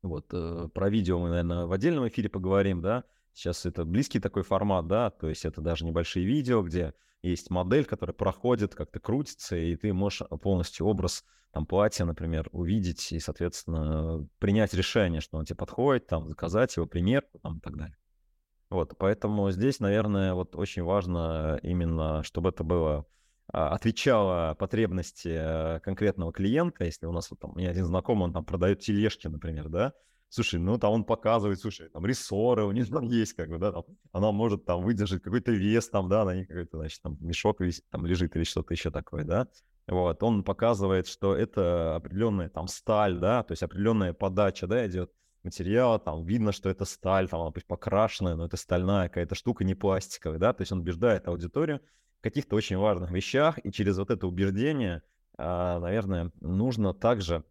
Вот, 0.00 0.28
э, 0.32 0.68
про 0.72 0.88
видео 0.88 1.18
мы, 1.18 1.28
наверное, 1.28 1.66
в 1.66 1.72
отдельном 1.72 2.08
эфире 2.08 2.30
поговорим, 2.30 2.80
да. 2.80 3.04
Сейчас 3.40 3.64
это 3.64 3.86
близкий 3.86 4.20
такой 4.20 4.42
формат, 4.42 4.86
да, 4.86 5.08
то 5.08 5.26
есть 5.26 5.46
это 5.46 5.62
даже 5.62 5.86
небольшие 5.86 6.26
видео, 6.26 6.60
где 6.62 6.92
есть 7.22 7.48
модель, 7.48 7.86
которая 7.86 8.12
проходит, 8.12 8.74
как-то 8.74 9.00
крутится, 9.00 9.56
и 9.56 9.76
ты 9.76 9.94
можешь 9.94 10.28
полностью 10.42 10.84
образ 10.84 11.24
там 11.50 11.64
платье, 11.64 12.04
например, 12.04 12.50
увидеть 12.52 13.12
и, 13.12 13.18
соответственно, 13.18 14.28
принять 14.40 14.74
решение, 14.74 15.22
что 15.22 15.38
он 15.38 15.46
тебе 15.46 15.56
подходит, 15.56 16.06
там, 16.06 16.28
заказать 16.28 16.76
его 16.76 16.84
примерку, 16.84 17.38
там, 17.38 17.56
и 17.56 17.60
так 17.60 17.78
далее. 17.78 17.96
Вот, 18.68 18.98
поэтому 18.98 19.50
здесь, 19.52 19.80
наверное, 19.80 20.34
вот 20.34 20.54
очень 20.54 20.82
важно 20.82 21.58
именно, 21.62 22.22
чтобы 22.22 22.50
это 22.50 22.62
было 22.62 23.06
а, 23.48 23.70
отвечало 23.70 24.54
потребности 24.58 25.30
э, 25.32 25.80
конкретного 25.80 26.30
клиента. 26.30 26.84
Если 26.84 27.06
у 27.06 27.12
нас 27.12 27.30
вот 27.30 27.40
там, 27.40 27.52
у 27.52 27.58
меня 27.58 27.70
один 27.70 27.86
знакомый, 27.86 28.24
он 28.24 28.34
там 28.34 28.44
продает 28.44 28.80
тележки, 28.80 29.28
например, 29.28 29.70
да, 29.70 29.94
слушай, 30.30 30.58
ну 30.58 30.78
там 30.78 30.92
он 30.92 31.04
показывает, 31.04 31.60
слушай, 31.60 31.88
там 31.90 32.06
рессоры 32.06 32.64
у 32.64 32.72
него 32.72 32.86
там 32.86 33.04
есть, 33.04 33.34
как 33.34 33.50
бы, 33.50 33.58
да, 33.58 33.72
там, 33.72 33.84
она 34.12 34.32
может 34.32 34.64
там 34.64 34.82
выдержать 34.82 35.22
какой-то 35.22 35.50
вес, 35.50 35.88
там, 35.90 36.08
да, 36.08 36.24
на 36.24 36.36
ней 36.36 36.46
какой-то, 36.46 36.78
значит, 36.78 37.02
там 37.02 37.18
мешок 37.20 37.60
висит, 37.60 37.84
там 37.90 38.06
лежит 38.06 38.34
или 38.36 38.44
что-то 38.44 38.72
еще 38.72 38.90
такое, 38.90 39.24
да, 39.24 39.48
вот, 39.86 40.22
он 40.22 40.44
показывает, 40.44 41.08
что 41.08 41.34
это 41.34 41.96
определенная 41.96 42.48
там 42.48 42.68
сталь, 42.68 43.18
да, 43.18 43.42
то 43.42 43.52
есть 43.52 43.62
определенная 43.62 44.12
подача, 44.12 44.66
да, 44.66 44.86
идет 44.86 45.10
материала, 45.42 45.98
там 45.98 46.24
видно, 46.24 46.52
что 46.52 46.70
это 46.70 46.84
сталь, 46.84 47.28
там 47.28 47.40
она 47.40 47.50
пусть 47.50 47.66
покрашенная, 47.66 48.36
но 48.36 48.46
это 48.46 48.56
стальная 48.56 49.08
какая-то 49.08 49.34
штука, 49.34 49.64
не 49.64 49.74
пластиковая, 49.74 50.38
да, 50.38 50.52
то 50.52 50.62
есть 50.62 50.70
он 50.70 50.80
убеждает 50.80 51.26
аудиторию 51.26 51.80
в 52.20 52.22
каких-то 52.22 52.54
очень 52.54 52.76
важных 52.76 53.10
вещах, 53.10 53.58
и 53.64 53.72
через 53.72 53.98
вот 53.98 54.10
это 54.10 54.28
убеждение, 54.28 55.02
а, 55.36 55.80
наверное, 55.80 56.30
нужно 56.40 56.94
также 56.94 57.42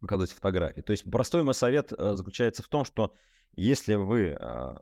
показывать 0.00 0.32
фотографии. 0.32 0.80
То 0.80 0.92
есть 0.92 1.10
простой 1.10 1.42
мой 1.42 1.54
совет 1.54 1.92
э, 1.92 2.14
заключается 2.14 2.62
в 2.62 2.68
том, 2.68 2.84
что 2.84 3.14
если 3.56 3.94
вы 3.94 4.36
а, 4.38 4.80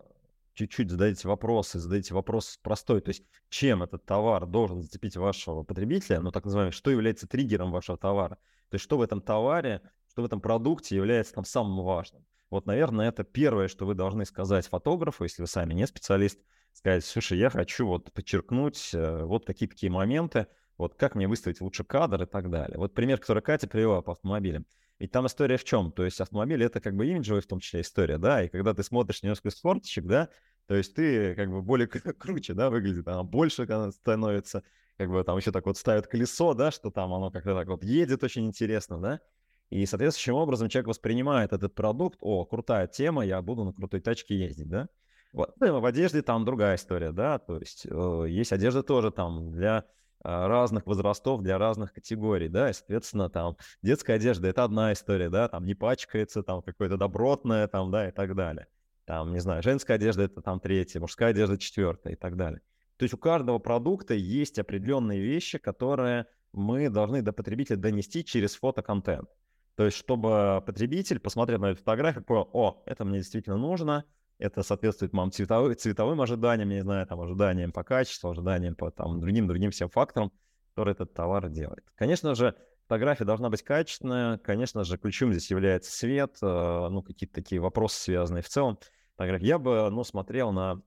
чуть-чуть 0.54 0.90
зададите 0.90 1.28
вопросы, 1.28 1.78
зададите 1.78 2.12
вопрос 2.12 2.58
простой, 2.62 3.00
то 3.00 3.11
есть 3.11 3.23
чем 3.49 3.82
этот 3.82 4.04
товар 4.04 4.46
должен 4.46 4.82
зацепить 4.82 5.16
вашего 5.16 5.62
потребителя, 5.62 6.20
ну 6.20 6.30
так 6.30 6.44
называемый, 6.44 6.73
что 6.73 6.90
является 6.90 7.26
триггером 7.26 7.70
вашего 7.70 7.96
товара, 7.96 8.37
то 8.68 8.75
есть 8.75 8.85
что 8.85 8.99
в 8.99 9.02
этом 9.02 9.23
товаре 9.23 9.80
что 10.16 10.23
в 10.23 10.25
этом 10.25 10.40
продукте 10.40 10.96
является 10.96 11.35
там 11.35 11.44
самым 11.44 11.85
важным. 11.85 12.25
Вот, 12.49 12.64
наверное, 12.64 13.11
это 13.11 13.23
первое, 13.23 13.68
что 13.68 13.85
вы 13.85 13.94
должны 13.94 14.25
сказать 14.25 14.66
фотографу, 14.66 15.25
если 15.25 15.42
вы 15.42 15.46
сами 15.46 15.75
не 15.75 15.87
специалист, 15.87 16.40
сказать, 16.73 17.04
слушай, 17.04 17.37
я 17.37 17.50
хочу 17.50 17.87
вот 17.87 18.11
подчеркнуть 18.14 18.94
э, 18.94 19.25
вот 19.25 19.44
какие-такие 19.44 19.92
моменты, 19.92 20.46
вот 20.78 20.94
как 20.94 21.16
мне 21.16 21.28
выставить 21.28 21.61
лучше 21.61 21.85
кадр 21.85 22.23
и 22.23 22.26
так 22.26 22.49
далее. 22.49 22.78
Вот 22.78 22.94
пример, 22.94 23.18
который 23.18 23.42
Катя 23.42 23.68
привела 23.68 24.00
по 24.00 24.12
автомобилям. 24.12 24.64
Ведь 24.99 25.11
там 25.11 25.26
история 25.26 25.59
в 25.59 25.65
чем? 25.65 25.93
То 25.93 26.05
есть 26.05 26.21
автомобиль 26.21 26.62
это 26.65 26.81
как 26.81 26.95
бы 26.95 27.07
имиджевая 27.07 27.43
в 27.43 27.47
том 27.47 27.61
числе 27.61 27.83
история, 27.83 28.19
да, 28.19 28.43
и 28.43 28.49
когда 28.49 28.73
ты 28.73 28.83
смотришь 28.83 29.23
немножко 29.23 29.50
с 29.50 29.61
форточек, 29.61 30.07
да, 30.07 30.31
то 30.67 30.75
есть 30.75 30.95
ты 30.95 31.35
как 31.35 31.50
бы 31.50 31.62
более 31.62 31.87
круче, 31.87 32.55
да, 32.55 32.71
выглядит, 32.71 33.07
она 33.07 33.23
больше 33.23 33.65
становится, 33.93 34.62
как 34.97 35.11
бы 35.11 35.23
там 35.23 35.37
еще 35.37 35.53
так 35.53 35.67
вот 35.67 35.76
ставят 35.76 36.07
колесо, 36.07 36.55
да, 36.55 36.71
что 36.71 36.91
там 36.91 37.12
оно 37.12 37.31
как-то 37.31 37.55
так 37.55 37.69
вот 37.69 37.85
едет 37.85 38.25
очень 38.25 38.47
интересно, 38.47 38.99
да, 38.99 39.21
и 39.69 39.85
соответствующим 39.85 40.35
образом 40.35 40.69
человек 40.69 40.88
воспринимает 40.88 41.53
этот 41.53 41.75
продукт, 41.75 42.19
о, 42.23 42.47
крутая 42.47 42.87
тема, 42.87 43.25
я 43.26 43.43
буду 43.43 43.65
на 43.65 43.73
крутой 43.73 44.00
тачке 44.00 44.38
ездить, 44.38 44.69
да. 44.69 44.88
Вот. 45.33 45.55
В 45.59 45.85
одежде 45.85 46.23
там 46.23 46.47
другая 46.47 46.76
история, 46.76 47.12
да, 47.12 47.38
то 47.38 47.59
есть 47.59 47.87
э, 47.87 48.25
есть 48.29 48.53
одежда 48.53 48.83
тоже 48.83 49.11
там 49.11 49.53
для 49.53 49.85
разных 50.23 50.87
возрастов, 50.87 51.42
для 51.42 51.58
разных 51.58 51.92
категорий, 51.92 52.49
да, 52.49 52.70
и, 52.70 52.73
соответственно, 52.73 53.30
там 53.30 53.56
детская 53.82 54.14
одежда— 54.14 54.49
это 54.49 54.64
одна 54.64 54.92
история, 54.92 55.30
да, 55.30 55.49
там 55.49 55.64
не 55.64 55.75
пачкается, 55.75 56.42
там 56.42 56.62
какое-то 56.62 56.96
добротное, 56.96 57.68
там, 57.68 57.90
да, 57.90 58.08
и 58.08 58.12
так 58.12 58.35
далее. 58.35 58.66
Там, 59.04 59.32
не 59.32 59.38
знаю, 59.38 59.62
женская 59.62 59.94
одежда— 59.94 60.23
это 60.25 60.42
там 60.42 60.58
третья, 60.58 61.00
мужская 61.00 61.30
одежда— 61.30 61.56
четвертая 61.58 62.14
и 62.14 62.16
так 62.16 62.37
далее. 62.37 62.61
То 62.96 63.04
есть 63.04 63.14
у 63.14 63.18
каждого 63.18 63.58
продукта 63.58 64.14
есть 64.14 64.58
определенные 64.58 65.20
вещи, 65.20 65.58
которые 65.58 66.26
мы 66.52 66.88
должны 66.88 67.23
до 67.23 67.32
потребителя 67.32 67.76
донести 67.76 68.25
через 68.25 68.56
фотоконтент. 68.56 69.28
То 69.76 69.85
есть, 69.85 69.99
чтобы 69.99 70.62
потребитель, 70.64 71.20
посмотрев 71.20 71.61
на 71.61 71.66
эту 71.66 71.78
фотографию, 71.80 72.25
понял, 72.25 72.49
о, 72.54 72.82
это 72.87 73.04
мне 73.04 73.18
действительно 73.18 73.58
нужно, 73.58 74.04
это 74.38 74.62
соответствует 74.62 75.12
моим 75.12 75.31
цветовым, 75.31 75.76
цветовым 75.76 76.21
ожиданиям, 76.21 76.69
не 76.69 76.83
знаю, 76.83 77.07
там, 77.07 77.21
ожиданиям 77.21 77.73
по 77.73 77.85
качеству, 77.85 78.31
ожиданиям 78.31 78.75
по 78.75 78.90
там, 78.90 79.21
другим, 79.21 79.47
другим 79.47 79.71
всем 79.71 79.88
факторам, 79.88 80.33
которые 80.71 80.93
этот 80.93 81.14
товар 81.14 81.49
делает. 81.49 81.85
Конечно 81.95 82.35
же, 82.35 82.55
фотография 82.83 83.25
должна 83.25 83.49
быть 83.49 83.62
качественная, 83.62 84.38
конечно 84.38 84.85
же, 84.85 84.99
ключом 84.99 85.33
здесь 85.33 85.50
является 85.50 85.90
свет, 85.90 86.37
э, 86.43 86.88
ну, 86.90 87.02
какие-то 87.02 87.35
такие 87.35 87.61
вопросы, 87.61 88.00
связанные 88.00 88.43
в 88.43 88.49
целом. 88.49 88.78
Я 89.19 89.59
бы, 89.59 89.88
ну, 89.90 90.05
смотрел 90.05 90.52
на 90.52 90.83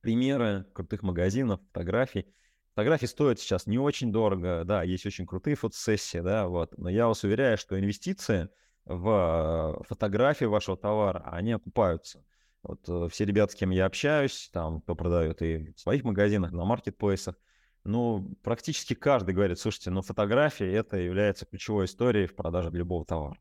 примеры 0.00 0.64
крутых 0.72 1.02
магазинов, 1.02 1.60
фотографий. 1.72 2.26
Фотографии 2.70 3.06
стоят 3.06 3.38
сейчас 3.40 3.66
не 3.66 3.78
очень 3.78 4.12
дорого, 4.12 4.62
да, 4.64 4.82
есть 4.82 5.04
очень 5.04 5.26
крутые 5.26 5.56
фотосессии, 5.56 6.18
да, 6.18 6.46
вот, 6.46 6.78
но 6.78 6.88
я 6.88 7.08
вас 7.08 7.24
уверяю, 7.24 7.58
что 7.58 7.78
инвестиции 7.78 8.48
в 8.86 9.76
э, 9.80 9.84
фотографии 9.86 10.46
вашего 10.46 10.78
товара, 10.78 11.22
они 11.30 11.52
окупаются. 11.52 12.24
Вот 12.62 12.88
э, 12.88 13.08
все 13.10 13.24
ребята, 13.24 13.52
с 13.52 13.54
кем 13.54 13.70
я 13.70 13.86
общаюсь, 13.86 14.50
там, 14.52 14.80
кто 14.82 14.94
продает 14.94 15.42
и 15.42 15.72
в 15.72 15.80
своих 15.80 16.04
магазинах, 16.04 16.52
на 16.52 16.64
маркетплейсах, 16.64 17.36
ну, 17.84 18.34
практически 18.42 18.94
каждый 18.94 19.34
говорит, 19.34 19.58
слушайте, 19.58 19.90
ну, 19.90 20.02
фотография 20.02 20.70
это 20.72 20.98
является 20.98 21.46
ключевой 21.46 21.86
историей 21.86 22.26
в 22.26 22.34
продаже 22.34 22.70
любого 22.70 23.04
товара. 23.06 23.38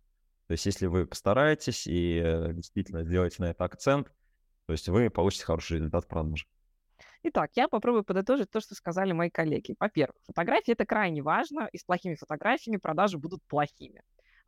То 0.47 0.53
есть, 0.53 0.65
если 0.65 0.87
вы 0.87 1.05
постараетесь 1.05 1.85
и 1.85 2.21
э, 2.23 2.53
действительно 2.53 3.03
сделаете 3.03 3.35
на 3.39 3.51
это 3.51 3.65
акцент, 3.65 4.11
то 4.65 4.73
есть 4.73 4.87
вы 4.87 5.09
получите 5.09 5.45
хороший 5.45 5.77
результат 5.77 6.07
продажи. 6.07 6.45
Итак, 7.23 7.51
я 7.55 7.67
попробую 7.67 8.03
подытожить 8.03 8.49
то, 8.49 8.61
что 8.61 8.75
сказали 8.75 9.11
мои 9.11 9.29
коллеги. 9.29 9.75
Во-первых, 9.79 10.15
фотографии 10.25 10.71
это 10.71 10.85
крайне 10.85 11.21
важно, 11.21 11.67
и 11.71 11.77
с 11.77 11.83
плохими 11.83 12.15
фотографиями 12.15 12.77
продажи 12.77 13.17
будут 13.17 13.43
плохими. 13.43 14.01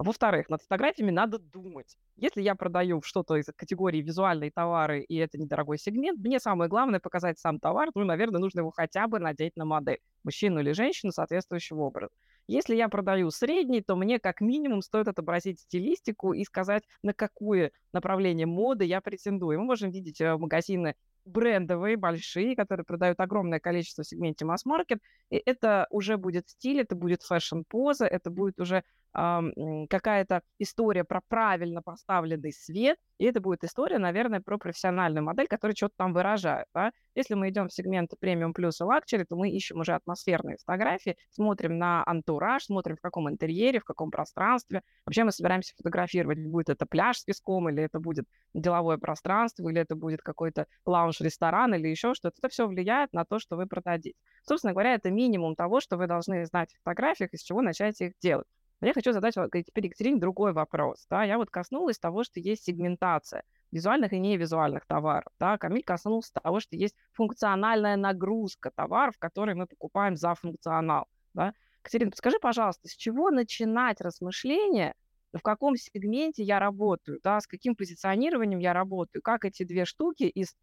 Во-вторых, 0.04 0.50
над 0.50 0.62
фотографиями 0.62 1.12
надо 1.12 1.38
думать. 1.38 1.98
Если 2.16 2.42
я 2.42 2.56
продаю 2.56 3.02
что-то 3.04 3.36
из 3.36 3.46
категории 3.56 4.02
визуальные 4.02 4.52
товары, 4.52 5.02
и 5.02 5.16
это 5.18 5.38
недорогой 5.38 5.78
сегмент, 5.78 6.20
мне 6.20 6.40
самое 6.40 6.70
главное 6.70 7.00
показать 7.00 7.38
сам 7.40 7.60
товар, 7.60 7.90
ну, 7.94 8.04
наверное, 8.04 8.40
нужно 8.40 8.62
его 8.62 8.72
хотя 8.72 9.08
бы 9.08 9.20
надеть 9.20 9.56
на 9.56 9.66
модель, 9.66 10.00
мужчину 10.24 10.60
или 10.60 10.72
женщину 10.72 11.12
соответствующего 11.12 11.82
образа. 11.82 12.12
Если 12.48 12.76
я 12.76 12.90
продаю 12.90 13.30
средний, 13.30 13.82
то 13.82 13.96
мне 13.96 14.20
как 14.20 14.42
минимум 14.42 14.82
стоит 14.82 15.08
отобразить 15.08 15.60
стилистику 15.60 16.34
и 16.34 16.44
сказать, 16.44 16.84
на 17.04 17.14
какое 17.14 17.72
направление 17.94 18.48
моды 18.48 18.86
я 18.86 19.02
претендую. 19.02 19.60
Мы 19.60 19.66
можем 19.66 19.92
видеть 19.92 20.20
э, 20.20 20.36
магазины 20.36 20.96
брендовые, 21.26 21.98
большие, 21.98 22.56
которые 22.56 22.84
продают 22.84 23.20
огромное 23.20 23.60
количество 23.60 24.04
в 24.04 24.08
сегменте 24.08 24.46
масс-маркет, 24.46 25.00
и 25.30 25.42
это 25.46 25.86
уже 25.92 26.18
будет 26.18 26.50
стиль, 26.50 26.82
это 26.82 26.96
будет 26.96 27.22
фэшн-поза, 27.22 28.06
это 28.06 28.32
будет 28.32 28.60
уже 28.60 28.84
какая-то 29.14 30.42
история 30.58 31.04
про 31.04 31.22
правильно 31.28 31.82
поставленный 31.82 32.54
свет, 32.54 32.98
и 33.18 33.26
это 33.26 33.42
будет 33.42 33.64
история, 33.64 33.98
наверное, 33.98 34.42
про 34.42 34.58
профессиональную 34.58 35.24
модель, 35.24 35.48
которая 35.48 35.76
что-то 35.76 35.96
там 35.98 36.14
выражает. 36.14 36.66
Да? 36.74 36.92
Если 37.14 37.34
мы 37.34 37.50
идем 37.50 37.68
в 37.68 37.74
сегмент 37.74 38.12
премиум 38.20 38.54
плюс 38.54 38.80
и 38.80 38.84
лакчери, 38.84 39.26
то 39.26 39.36
мы 39.36 39.50
ищем 39.50 39.80
уже 39.80 39.94
атмосферные 39.94 40.58
фотографии, 40.58 41.18
смотрим 41.30 41.78
на 41.78 42.04
антураж, 42.06 42.64
смотрим 42.64 42.96
в 42.96 43.02
каком 43.02 43.30
интерьере, 43.30 43.80
в 43.80 43.84
каком 43.84 44.12
пространстве. 44.12 44.82
Вообще 45.06 45.24
мы 45.24 45.32
собираемся 45.32 45.76
фотографировать, 45.76 46.40
будет 46.48 46.70
это 46.70 46.86
пляж 46.86 47.20
с 47.20 47.24
песком, 47.24 47.70
или 47.70 47.84
это 47.84 48.00
будет 48.00 48.26
деловое 48.54 48.98
пространство, 48.98 49.70
или 49.70 49.82
это 49.82 49.96
будет 49.96 50.22
какой-то 50.22 50.68
лаунж-ресторан, 50.86 51.76
или 51.76 51.90
еще 51.90 52.14
что-то. 52.14 52.38
Это 52.40 52.50
все 52.50 52.68
влияет 52.68 53.14
на 53.14 53.26
то, 53.26 53.40
что 53.40 53.56
вы 53.58 53.68
продадите. 53.68 54.18
Собственно 54.44 54.74
говоря, 54.74 54.94
это 54.96 55.12
минимум 55.12 55.56
того, 55.56 55.82
что 55.82 55.98
вы 55.98 56.08
должны 56.08 56.46
знать 56.46 56.74
в 56.74 56.78
фотографиях, 56.78 57.34
из 57.34 57.42
чего 57.42 57.62
начать 57.62 58.00
их 58.02 58.14
делать. 58.20 58.48
Но 58.82 58.88
я 58.88 58.94
хочу 58.94 59.14
задать 59.14 59.36
теперь 59.36 59.86
Екатерине 59.86 60.20
другой 60.20 60.54
вопрос. 60.54 61.06
Да? 61.10 61.24
Я 61.24 61.38
вот 61.38 61.52
коснулась 61.52 62.00
того, 62.00 62.24
что 62.24 62.40
есть 62.40 62.64
сегментация 62.64 63.44
визуальных 63.72 64.12
и 64.12 64.20
невизуальных 64.20 64.86
товаров. 64.88 65.32
Да? 65.40 65.60
Камиль 65.60 65.84
коснулся 65.84 66.34
того, 66.34 66.60
что 66.60 66.76
есть 66.76 66.96
функциональная 67.14 67.96
нагрузка 67.96 68.72
товаров, 68.72 69.18
которые 69.20 69.56
мы 69.56 69.68
покупаем 69.68 70.16
за 70.16 70.34
функционал. 70.34 71.08
Да? 71.36 71.54
Катерина, 71.84 72.10
подскажи, 72.10 72.40
пожалуйста, 72.40 72.88
с 72.88 72.96
чего 72.96 73.30
начинать 73.30 74.02
размышления, 74.02 74.96
в 75.32 75.42
каком 75.42 75.76
сегменте 75.76 76.44
я 76.44 76.60
работаю, 76.60 77.20
да, 77.24 77.40
с 77.40 77.48
каким 77.48 77.76
позиционированием 77.76 78.60
я 78.60 78.74
работаю, 78.74 79.22
как 79.22 79.46
эти 79.46 79.64
две 79.64 79.86
штуки 79.86 80.24
из 80.24 80.56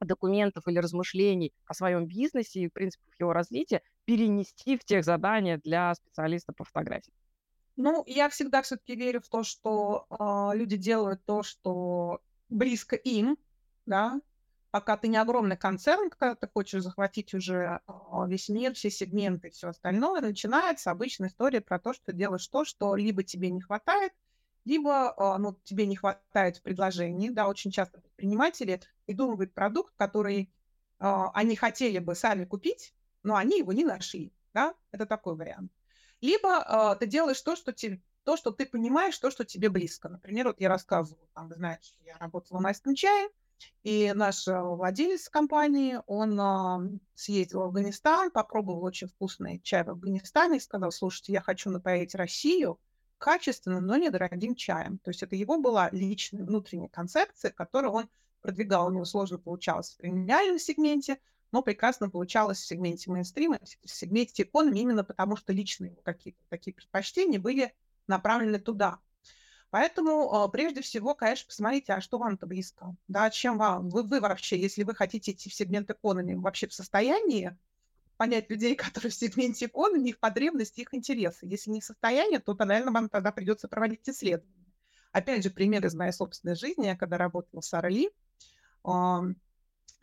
документов 0.00 0.68
или 0.68 0.78
размышлений 0.78 1.54
о 1.66 1.74
своем 1.74 2.06
бизнесе 2.06 2.60
и 2.60 2.68
принципах 2.68 3.14
его 3.18 3.32
развития 3.32 3.80
перенести 4.04 4.76
в 4.76 4.84
тех 4.84 5.04
задания 5.04 5.58
для 5.58 5.94
специалиста 5.94 6.52
по 6.52 6.64
фотографии. 6.64 7.12
Ну, 7.76 8.04
я 8.06 8.28
всегда 8.28 8.62
все-таки 8.62 8.94
верю 8.94 9.20
в 9.20 9.28
то, 9.28 9.42
что 9.42 10.06
э, 10.08 10.56
люди 10.56 10.76
делают 10.76 11.24
то, 11.24 11.42
что 11.42 12.20
близко 12.48 12.94
им, 12.94 13.36
да, 13.84 14.20
пока 14.70 14.96
ты 14.96 15.08
не 15.08 15.16
огромный 15.16 15.56
концерн, 15.56 16.10
когда 16.10 16.34
ты 16.34 16.48
хочешь 16.48 16.82
захватить 16.82 17.34
уже 17.34 17.80
э, 17.86 17.92
весь 18.26 18.48
мир, 18.48 18.74
все 18.74 18.90
сегменты 18.90 19.48
и 19.48 19.50
все 19.50 19.68
остальное, 19.68 20.20
начинается 20.20 20.90
обычная 20.90 21.28
история 21.28 21.60
про 21.60 21.78
то, 21.78 21.92
что 21.92 22.06
ты 22.06 22.12
делаешь 22.12 22.46
то, 22.46 22.64
что 22.64 22.94
либо 22.94 23.22
тебе 23.22 23.50
не 23.50 23.60
хватает, 23.60 24.12
либо 24.64 25.14
э, 25.16 25.38
ну, 25.38 25.58
тебе 25.64 25.86
не 25.86 25.96
хватает 25.96 26.56
в 26.56 26.62
предложении. 26.62 27.30
Да, 27.30 27.48
очень 27.48 27.70
часто 27.70 28.00
предприниматели 28.00 28.80
придумывают 29.06 29.52
продукт, 29.52 29.94
который 29.96 30.52
э, 31.00 31.24
они 31.34 31.56
хотели 31.56 31.98
бы 31.98 32.14
сами 32.14 32.44
купить, 32.44 32.94
но 33.22 33.36
они 33.36 33.58
его 33.58 33.72
не 33.72 33.84
нашли. 33.84 34.32
Да? 34.52 34.74
Это 34.90 35.06
такой 35.06 35.36
вариант. 35.36 35.72
Либо 36.24 36.94
э, 36.94 36.96
ты 36.98 37.06
делаешь 37.06 37.42
то, 37.42 37.54
что 37.54 37.72
тебе 37.72 38.00
то, 38.24 38.38
что 38.38 38.50
ты 38.50 38.64
понимаешь, 38.64 39.18
то, 39.18 39.30
что 39.30 39.44
тебе 39.44 39.68
близко. 39.68 40.08
Например, 40.08 40.46
вот 40.46 40.58
я 40.58 40.70
рассказывала, 40.70 41.26
там, 41.34 41.52
что 41.52 42.02
я 42.06 42.16
работала 42.16 42.56
в 42.56 42.62
майском 42.62 42.94
чае, 42.94 43.28
и 43.82 44.10
наш 44.14 44.48
э, 44.48 44.58
владелец 44.58 45.28
компании, 45.28 46.00
он 46.06 46.40
э, 46.40 46.98
съездил 47.14 47.60
в 47.60 47.64
Афганистан, 47.64 48.30
попробовал 48.30 48.82
очень 48.84 49.08
вкусный 49.08 49.60
чай 49.60 49.84
в 49.84 49.90
Афганистане 49.90 50.56
и 50.56 50.60
сказал, 50.60 50.90
слушайте, 50.92 51.34
я 51.34 51.42
хочу 51.42 51.68
напоить 51.68 52.14
Россию 52.14 52.80
качественным, 53.18 53.84
но 53.84 53.98
недорогим 53.98 54.54
чаем. 54.54 54.96
То 54.96 55.10
есть 55.10 55.22
это 55.22 55.36
его 55.36 55.58
была 55.58 55.90
личная 55.92 56.44
внутренняя 56.44 56.88
концепция, 56.88 57.50
которую 57.50 57.92
он 57.92 58.08
продвигал. 58.40 58.86
У 58.86 58.92
него 58.92 59.04
сложно 59.04 59.36
получалось 59.36 59.92
в 59.92 59.98
премиальном 59.98 60.58
сегменте, 60.58 61.18
но 61.54 61.62
прекрасно 61.62 62.10
получалось 62.10 62.58
в 62.58 62.66
сегменте 62.66 63.12
мейнстрима, 63.12 63.60
в 63.62 63.88
сегменте 63.88 64.42
экономии, 64.42 64.80
именно 64.80 65.04
потому 65.04 65.36
что 65.36 65.52
личные 65.52 65.96
какие-то 66.02 66.40
такие 66.48 66.74
предпочтения 66.74 67.38
были 67.38 67.72
направлены 68.08 68.58
туда. 68.58 68.98
Поэтому 69.70 70.34
а, 70.34 70.48
прежде 70.48 70.80
всего, 70.80 71.14
конечно, 71.14 71.46
посмотрите, 71.46 71.92
а 71.92 72.00
что 72.00 72.18
вам-то 72.18 72.46
близко, 72.46 72.96
да, 73.06 73.30
чем 73.30 73.56
вам, 73.56 73.88
вы, 73.88 74.02
вы 74.02 74.18
вообще, 74.18 74.58
если 74.58 74.82
вы 74.82 74.96
хотите 74.96 75.30
идти 75.30 75.48
в 75.48 75.54
сегмент 75.54 75.88
экономии, 75.88 76.34
вообще 76.34 76.66
в 76.66 76.74
состоянии 76.74 77.56
понять 78.16 78.50
людей, 78.50 78.74
которые 78.74 79.12
в 79.12 79.14
сегменте 79.14 79.66
экономии, 79.66 80.08
их 80.08 80.18
потребности, 80.18 80.80
их 80.80 80.92
интересы. 80.92 81.46
Если 81.46 81.70
не 81.70 81.80
в 81.80 81.84
состоянии, 81.84 82.38
то, 82.38 82.56
наверное, 82.64 82.92
вам 82.92 83.08
тогда 83.08 83.30
придется 83.30 83.68
проводить 83.68 84.08
исследования. 84.08 84.72
Опять 85.12 85.44
же, 85.44 85.50
пример 85.50 85.86
из 85.86 85.94
моей 85.94 86.10
собственной 86.10 86.56
жизни. 86.56 86.86
Я 86.86 86.96
когда 86.96 87.16
работала 87.16 87.60
в 87.60 87.64
Сарали, 87.64 88.10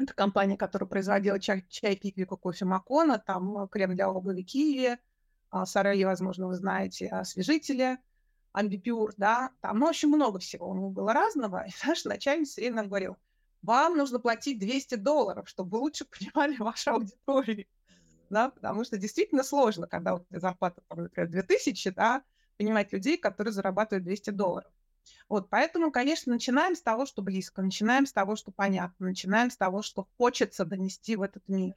это 0.04 0.14
компания, 0.14 0.58
которая 0.58 0.88
производила 0.88 1.40
чай, 1.40 1.66
чай 1.70 1.96
пиквика, 1.96 2.36
кофе 2.36 2.66
Макона, 2.66 3.20
там 3.20 3.64
э, 3.64 3.68
крем 3.68 3.96
для 3.96 4.10
обуви 4.10 4.44
Киви, 4.44 4.98
а, 5.50 5.66
Сарай, 5.66 6.04
возможно, 6.06 6.48
вы 6.48 6.56
знаете, 6.56 7.08
освежители. 7.08 7.98
амбипюр, 8.54 9.14
да, 9.18 9.52
там, 9.62 9.80
ну, 9.80 9.88
очень 9.88 10.10
много 10.10 10.40
всего 10.40 10.70
у 10.70 10.76
него 10.76 10.90
было 10.90 11.14
разного. 11.14 11.66
И 11.68 11.72
наш 11.88 12.06
начальник 12.06 12.48
все 12.48 12.62
время 12.62 12.84
говорил, 12.84 13.18
вам 13.62 13.98
нужно 13.98 14.20
платить 14.20 14.60
200 14.60 14.96
долларов, 14.96 15.48
чтобы 15.48 15.76
лучше 15.78 16.06
понимали 16.20 16.58
вашу 16.58 16.92
аудиторию. 16.92 17.68
Да, 18.30 18.50
потому 18.50 18.86
что 18.86 18.98
действительно 18.98 19.44
сложно, 19.44 19.88
когда 19.88 20.14
вот 20.14 20.26
зарплата, 20.30 20.82
например, 20.90 21.30
2000, 21.30 21.90
да, 21.92 22.24
понимать 22.58 22.94
людей, 22.94 23.18
которые 23.18 23.52
зарабатывают 23.52 24.06
200 24.06 24.30
долларов. 24.30 24.72
Вот, 25.30 25.50
поэтому, 25.50 25.92
конечно, 25.92 26.34
начинаем 26.34 26.76
с 26.76 26.82
того, 26.82 27.06
что 27.06 27.22
близко, 27.22 27.62
начинаем 27.62 28.06
с 28.06 28.14
того, 28.14 28.36
что 28.36 28.52
понятно, 28.52 29.08
начинаем 29.08 29.50
с 29.50 29.58
того, 29.58 29.82
что 29.82 30.08
хочется 30.18 30.66
донести 30.66 31.16
в 31.16 31.22
этот 31.22 31.48
мир. 31.48 31.76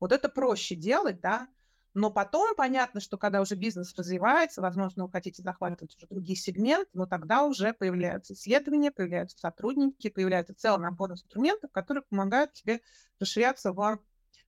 Вот 0.00 0.12
это 0.12 0.28
проще 0.28 0.74
делать, 0.74 1.20
да, 1.20 1.48
но 1.94 2.10
потом 2.10 2.54
понятно, 2.56 3.00
что 3.00 3.18
когда 3.18 3.40
уже 3.40 3.54
бизнес 3.54 3.94
развивается, 3.96 4.62
возможно, 4.62 5.04
вы 5.04 5.10
хотите 5.10 5.42
захватывать 5.42 5.94
уже 5.94 6.06
другие 6.06 6.36
сегменты, 6.36 6.88
но 6.94 7.06
тогда 7.06 7.44
уже 7.44 7.74
появляются 7.74 8.32
исследования, 8.32 8.90
появляются 8.90 9.38
сотрудники, 9.38 10.08
появляется 10.08 10.54
целый 10.54 10.80
набор 10.80 11.12
инструментов, 11.12 11.70
которые 11.70 12.02
помогают 12.02 12.54
тебе 12.54 12.80
расширяться 13.20 13.72
в, 13.72 13.98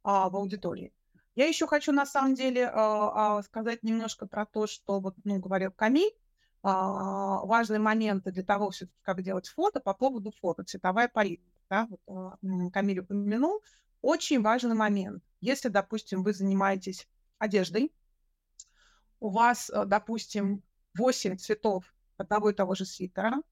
а, 0.03 0.31
в 0.31 0.37
аудитории. 0.37 0.93
Я 1.35 1.47
еще 1.47 1.67
хочу 1.67 1.93
на 1.93 2.07
самом 2.07 2.35
деле 2.35 2.67
а, 2.67 3.39
а, 3.39 3.43
сказать 3.43 3.83
немножко 3.83 4.27
про 4.27 4.47
то, 4.47 4.67
что 4.67 5.01
вот, 5.01 5.15
ну, 5.25 5.39
говорил 5.39 5.71
Камиль, 5.73 6.15
важные 6.65 7.79
моменты 7.79 8.33
для 8.33 8.43
того, 8.43 8.73
как 9.03 9.23
делать 9.23 9.49
фото 9.49 9.81
по 9.81 9.93
поводу 9.93 10.33
фото, 10.41 10.65
цветовая 10.65 11.09
палитра. 11.09 11.45
Да, 11.69 11.87
вот, 11.89 12.01
а, 12.07 12.37
Камиль 12.73 13.01
упомянул. 13.01 13.63
Очень 14.01 14.43
важный 14.43 14.75
момент. 14.75 15.23
Если, 15.41 15.69
допустим, 15.69 16.23
вы 16.23 16.33
занимаетесь 16.33 17.09
одеждой, 17.39 17.93
у 19.21 19.31
вас, 19.31 19.71
э, 19.71 19.85
допустим, 19.87 20.63
8 20.95 21.37
цветов 21.37 21.95
одного 22.17 22.51
и 22.51 22.55
того 22.55 22.75
же 22.75 22.85
свитера, 22.85 23.43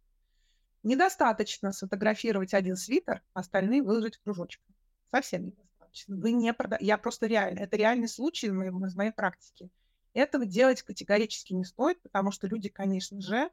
недостаточно 0.83 1.73
сфотографировать 1.73 2.55
один 2.55 2.77
свитер, 2.77 3.23
остальные 3.33 3.83
выложить 3.83 4.17
в 4.17 4.23
кружочек. 4.23 4.63
Совсем 5.11 5.47
недостаточно. 5.47 6.17
Вы 6.17 6.33
не 6.33 6.53
прода... 6.53 6.77
Я 6.81 6.99
просто 6.99 7.27
реально, 7.27 7.61
это 7.61 7.77
реальный 7.77 8.09
случай 8.09 8.49
из 8.49 8.53
моей, 8.53 8.71
из 8.71 8.95
моей 8.95 9.13
практики. 9.13 9.71
Этого 10.15 10.45
делать 10.45 10.83
категорически 10.83 11.53
не 11.53 11.65
стоит, 11.65 12.01
потому 12.03 12.31
что 12.31 12.47
люди, 12.47 12.69
конечно 12.69 13.21
же, 13.21 13.51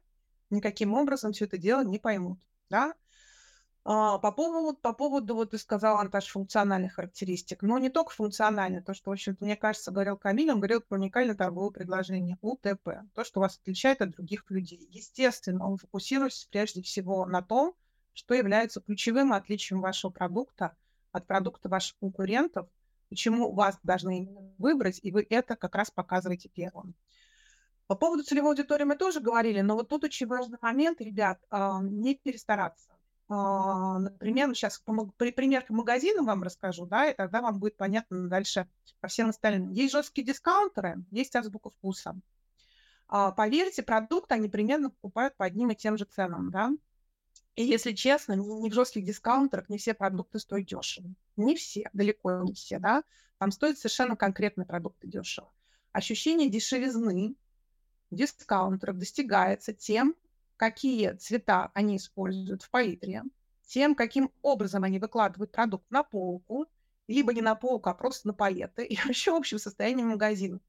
никаким 0.50 0.94
образом 0.94 1.32
все 1.32 1.46
это 1.46 1.58
дело 1.58 1.82
не 1.84 1.98
поймут. 1.98 2.38
Да? 2.68 2.94
А, 3.82 4.18
по 4.18 4.30
поводу, 4.30 4.78
по 4.78 4.92
поводу, 4.92 5.34
вот 5.34 5.50
ты 5.50 5.58
сказал, 5.58 5.96
Анташ, 5.96 6.28
функциональных 6.28 6.94
характеристик. 6.94 7.62
Но 7.62 7.78
не 7.78 7.88
только 7.88 8.12
функциональные, 8.12 8.82
то, 8.82 8.92
что, 8.92 9.10
в 9.10 9.12
общем-то, 9.14 9.44
мне 9.44 9.56
кажется, 9.56 9.90
говорил 9.90 10.18
Камиль, 10.18 10.50
он 10.50 10.58
говорил 10.58 10.82
про 10.82 10.98
уникальное 10.98 11.34
торговое 11.34 11.70
предложение, 11.70 12.36
УТП, 12.42 12.90
то, 13.14 13.24
что 13.24 13.40
вас 13.40 13.58
отличает 13.58 14.02
от 14.02 14.10
других 14.10 14.44
людей. 14.50 14.86
Естественно, 14.90 15.66
он 15.66 15.78
фокусируется 15.78 16.46
прежде 16.50 16.82
всего 16.82 17.24
на 17.24 17.40
том, 17.40 17.74
что 18.12 18.34
является 18.34 18.82
ключевым 18.82 19.32
отличием 19.32 19.80
вашего 19.80 20.10
продукта 20.10 20.76
от 21.12 21.26
продукта 21.26 21.68
ваших 21.68 21.98
конкурентов, 21.98 22.68
почему 23.10 23.52
вас 23.52 23.78
должны 23.82 24.30
выбрать, 24.56 25.00
и 25.02 25.12
вы 25.12 25.26
это 25.28 25.56
как 25.56 25.74
раз 25.74 25.90
показываете 25.90 26.48
первым. 26.48 26.94
По 27.86 27.96
поводу 27.96 28.22
целевой 28.22 28.52
аудитории 28.52 28.84
мы 28.84 28.96
тоже 28.96 29.20
говорили, 29.20 29.60
но 29.60 29.74
вот 29.74 29.88
тут 29.88 30.04
очень 30.04 30.26
важный 30.26 30.58
момент, 30.62 31.00
ребят, 31.00 31.38
а, 31.50 31.80
не 31.82 32.14
перестараться 32.14 32.90
а, 33.32 34.00
например, 34.00 34.52
сейчас 34.56 34.82
при 35.16 35.30
пример 35.30 35.64
по 35.64 35.72
магазинам 35.72 36.26
вам 36.26 36.42
расскажу, 36.42 36.84
да, 36.86 37.08
и 37.08 37.14
тогда 37.14 37.40
вам 37.40 37.60
будет 37.60 37.76
понятно 37.76 38.28
дальше 38.28 38.68
по 39.00 39.06
всем 39.06 39.28
остальным. 39.28 39.70
Есть 39.70 39.92
жесткие 39.92 40.26
дискаунтеры, 40.26 41.04
есть 41.12 41.36
азбука 41.36 41.70
вкуса. 41.70 42.18
А, 43.06 43.30
поверьте, 43.30 43.84
продукты 43.84 44.34
они 44.34 44.48
примерно 44.48 44.90
покупают 44.90 45.36
по 45.36 45.44
одним 45.44 45.70
и 45.70 45.76
тем 45.76 45.96
же 45.96 46.06
ценам, 46.06 46.50
да. 46.50 46.72
И 47.56 47.64
если 47.64 47.92
честно, 47.92 48.34
не 48.34 48.70
в 48.70 48.72
жестких 48.72 49.04
дискаунтерах 49.04 49.68
не 49.68 49.78
все 49.78 49.92
продукты 49.92 50.38
стоят 50.38 50.66
дешево. 50.66 51.10
Не 51.36 51.54
все, 51.56 51.90
далеко 51.92 52.42
не 52.42 52.54
все, 52.54 52.78
да. 52.78 53.02
Там 53.38 53.50
стоят 53.50 53.78
совершенно 53.78 54.16
конкретные 54.16 54.66
продукты 54.66 55.06
дешево. 55.06 55.52
Ощущение 55.92 56.48
дешевизны 56.48 57.34
дискаунтеров 58.10 58.98
достигается 58.98 59.72
тем, 59.72 60.14
какие 60.56 61.12
цвета 61.12 61.70
они 61.74 61.96
используют 61.96 62.62
в 62.62 62.70
палитре, 62.70 63.24
тем, 63.66 63.94
каким 63.94 64.30
образом 64.42 64.84
они 64.84 64.98
выкладывают 64.98 65.52
продукт 65.52 65.90
на 65.90 66.02
полку, 66.02 66.66
либо 67.08 67.32
не 67.34 67.40
на 67.42 67.54
полку, 67.54 67.88
а 67.88 67.94
просто 67.94 68.28
на 68.28 68.34
палеты, 68.34 68.84
и 68.84 68.96
вообще 69.04 69.36
общем 69.36 69.58
состоянии 69.58 70.04
магазина. 70.04 70.60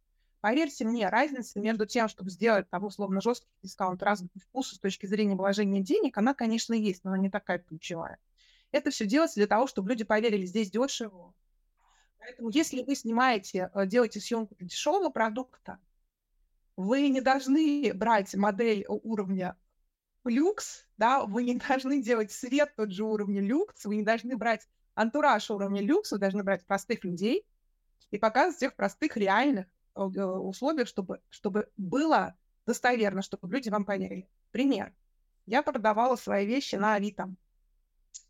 Поверьте 0.41 0.85
мне, 0.85 1.07
разница 1.07 1.59
между 1.59 1.85
тем, 1.85 2.07
чтобы 2.09 2.31
сделать 2.31 2.67
там 2.69 2.83
условно 2.83 3.21
жесткий 3.21 3.47
дискаунт 3.61 4.01
разных 4.01 4.31
вкусов 4.35 4.75
с 4.75 4.79
точки 4.79 5.05
зрения 5.05 5.35
вложения 5.35 5.81
денег, 5.81 6.17
она, 6.17 6.33
конечно, 6.33 6.73
есть, 6.73 7.03
но 7.03 7.11
она 7.11 7.21
не 7.21 7.29
такая 7.29 7.59
ключевая. 7.59 8.17
Это 8.71 8.89
все 8.89 9.05
делается 9.05 9.35
для 9.35 9.47
того, 9.47 9.67
чтобы 9.67 9.89
люди 9.89 10.03
поверили, 10.03 10.45
здесь 10.45 10.71
дешево. 10.71 11.33
Поэтому 12.17 12.49
если 12.49 12.83
вы 12.83 12.95
снимаете, 12.95 13.69
э, 13.73 13.85
делаете 13.85 14.19
съемку 14.19 14.55
дешевого 14.59 15.09
продукта, 15.09 15.79
вы 16.75 17.09
не 17.09 17.21
должны 17.21 17.91
брать 17.93 18.33
модель 18.35 18.85
уровня 18.87 19.55
люкс, 20.23 20.87
да, 20.97 21.23
вы 21.25 21.43
не 21.43 21.55
должны 21.55 22.01
делать 22.01 22.31
свет 22.31 22.73
тот 22.75 22.91
же 22.91 23.03
уровня 23.03 23.41
люкс, 23.41 23.85
вы 23.85 23.97
не 23.97 24.03
должны 24.03 24.35
брать 24.37 24.67
антураж 24.95 25.51
уровня 25.51 25.81
люкс, 25.81 26.11
вы 26.11 26.17
должны 26.17 26.43
брать 26.43 26.65
простых 26.65 27.03
людей 27.03 27.45
и 28.09 28.17
показывать 28.17 28.63
их 28.63 28.75
простых, 28.75 29.17
реальных 29.17 29.65
э, 29.65 29.80
условиях, 30.05 30.87
чтобы, 30.87 31.21
чтобы 31.29 31.69
было 31.77 32.35
достоверно, 32.65 33.21
чтобы 33.21 33.51
люди 33.53 33.69
вам 33.69 33.85
поверили. 33.85 34.29
Пример. 34.51 34.93
Я 35.45 35.63
продавала 35.63 36.15
свои 36.15 36.45
вещи 36.45 36.75
на 36.75 36.95
Авито. 36.95 37.33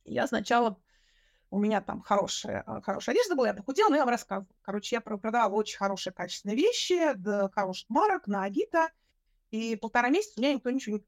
Я 0.06 0.28
сначала 0.28 0.78
у 1.52 1.60
меня 1.60 1.82
там 1.82 2.02
хорошая, 2.02 2.64
э, 2.66 2.82
хорошая 2.82 3.14
одежда 3.14 3.36
была, 3.36 3.50
я 3.50 3.54
похудела, 3.54 3.90
но 3.90 3.96
я 3.96 4.02
вам 4.04 4.10
рассказываю. 4.10 4.56
Короче, 4.62 4.96
я 4.96 5.02
продавала 5.02 5.54
очень 5.54 5.78
хорошие 5.78 6.14
качественные 6.14 6.56
вещи, 6.56 7.14
до 7.14 7.50
хороших 7.50 7.90
марок 7.90 8.26
на 8.28 8.46
Авито, 8.46 8.90
и 9.52 9.76
полтора 9.76 10.10
месяца 10.10 10.36
у 10.38 10.42
меня 10.42 10.54
никто 10.54 10.70
ничего 10.70 10.98
не 10.98 11.04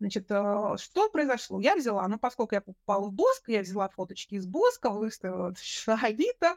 Значит, 0.00 0.26
э, 0.30 0.76
что 0.78 1.08
произошло? 1.10 1.60
Я 1.60 1.76
взяла, 1.76 2.06
ну, 2.08 2.18
поскольку 2.18 2.56
я 2.56 2.60
покупала 2.60 3.06
в 3.06 3.12
Боск, 3.12 3.48
я 3.48 3.62
взяла 3.62 3.88
фоточки 3.88 4.34
из 4.34 4.46
Боска, 4.46 4.90
выставила 4.90 5.54
на 5.86 5.94
Авито, 5.94 6.56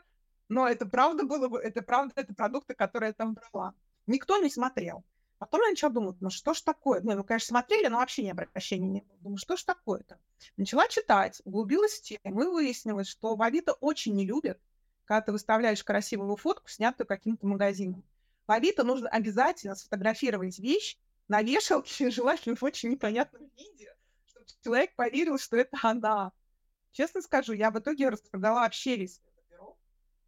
но 0.50 0.68
это 0.68 0.86
правда 0.86 1.24
было, 1.24 1.58
это 1.58 1.82
правда, 1.82 2.14
это 2.16 2.34
продукты, 2.34 2.74
которые 2.74 3.10
я 3.10 3.14
там 3.14 3.34
брала. 3.34 3.74
Никто 4.06 4.38
не 4.38 4.50
смотрел. 4.50 5.04
Потом 5.40 5.62
я 5.62 5.70
начала 5.70 5.92
думать, 5.92 6.16
ну 6.20 6.30
что 6.30 6.54
ж 6.54 6.62
такое? 6.62 7.02
Ну, 7.02 7.16
мы, 7.16 7.24
конечно, 7.24 7.48
смотрели, 7.48 7.88
но 7.88 7.98
вообще 7.98 8.24
не 8.24 8.32
обращения 8.32 8.88
не 8.88 9.02
было. 9.02 9.18
Думаю, 9.20 9.38
что 9.38 9.56
ж 9.56 9.64
такое-то? 9.64 10.18
Начала 10.56 10.88
читать, 10.88 11.42
углубилась 11.46 12.00
в 12.00 12.02
тему, 12.02 12.42
и 12.42 12.48
выяснилось, 12.48 13.08
что 13.08 13.36
в 13.36 13.42
Авито 13.42 13.74
очень 13.74 14.16
не 14.16 14.26
любят, 14.26 14.60
когда 15.06 15.22
ты 15.22 15.32
выставляешь 15.32 15.84
красивую 15.84 16.36
фотку, 16.38 16.68
снятую 16.70 17.06
каким-то 17.06 17.46
магазином. 17.46 18.04
В 18.48 18.52
Авито 18.52 18.84
нужно 18.84 19.10
обязательно 19.10 19.76
сфотографировать 19.76 20.58
вещь, 20.58 20.98
на 21.28 21.42
вешалке, 21.42 22.10
желательно 22.10 22.56
в 22.56 22.64
очень 22.64 22.90
непонятном 22.90 23.50
виде, 23.58 23.94
чтобы 24.26 24.46
человек 24.64 24.96
поверил, 24.96 25.38
что 25.38 25.58
это 25.58 25.78
она. 25.84 26.32
Честно 26.94 27.22
скажу, 27.22 27.54
я 27.54 27.70
в 27.70 27.78
итоге 27.78 28.10
распродала 28.10 28.62
вообще 28.62 28.96
весь 28.96 29.22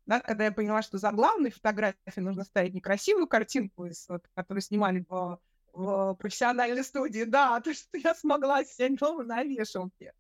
да, 0.10 0.20
когда 0.22 0.46
я 0.46 0.52
поняла, 0.52 0.82
что 0.82 0.98
за 0.98 1.12
главной 1.12 1.52
фотографией 1.52 2.24
нужно 2.24 2.44
ставить 2.44 2.74
некрасивую 2.74 3.28
картинку, 3.28 3.86
из, 3.86 4.10
вот, 4.10 4.28
которую 4.34 4.64
снимали 4.64 5.06
в, 5.08 5.40
в 5.72 6.16
профессиональной 6.16 6.84
студии, 6.84 7.26
да, 7.26 7.62
то, 7.62 7.72
что 7.76 7.96
я 7.96 8.16
смогла 8.16 8.66
снять 8.66 8.96
дома 8.96 9.24
на 9.24 9.44
вешалке. 9.44 10.14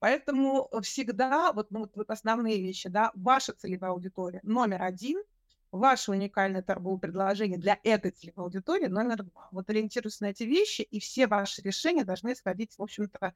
Поэтому 0.00 0.68
всегда 0.82 1.52
вот, 1.52 1.70
ну, 1.70 1.88
вот 1.94 2.10
основные 2.10 2.60
вещи, 2.60 2.88
да, 2.88 3.12
ваша 3.14 3.52
целевая 3.52 3.92
аудитория 3.92 4.40
номер 4.42 4.82
один– 4.82 5.22
ваше 5.70 6.10
уникальное 6.10 6.62
торговое 6.62 6.98
предложение 6.98 7.58
для 7.58 7.78
этой 7.84 8.10
целевой 8.10 8.46
аудитории 8.46 8.86
номер 8.86 9.22
два. 9.22 9.48
Вот 9.52 9.70
ориентируясь 9.70 10.18
на 10.18 10.30
эти 10.30 10.42
вещи, 10.42 10.82
и 10.82 10.98
все 10.98 11.28
ваши 11.28 11.62
решения 11.62 12.02
должны 12.02 12.32
исходить, 12.32 12.74
в 12.76 12.82
общем-то, 12.82 13.34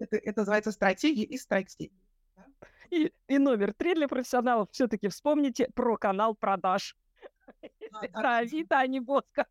это, 0.00 0.16
это 0.16 0.40
называется 0.40 0.72
стратегии 0.72 1.22
и 1.22 1.38
стратегии. 1.38 1.92
И, 2.90 3.12
и 3.28 3.38
номер 3.38 3.74
три 3.74 3.94
для 3.94 4.08
профессионалов 4.08 4.68
все-таки 4.70 5.08
вспомните 5.08 5.68
про 5.74 5.96
канал 5.96 6.34
продаж. 6.34 6.96
Про 8.12 8.38
Авито, 8.38 8.78
а 8.78 8.86
не 8.86 9.00
Боска. 9.00 9.46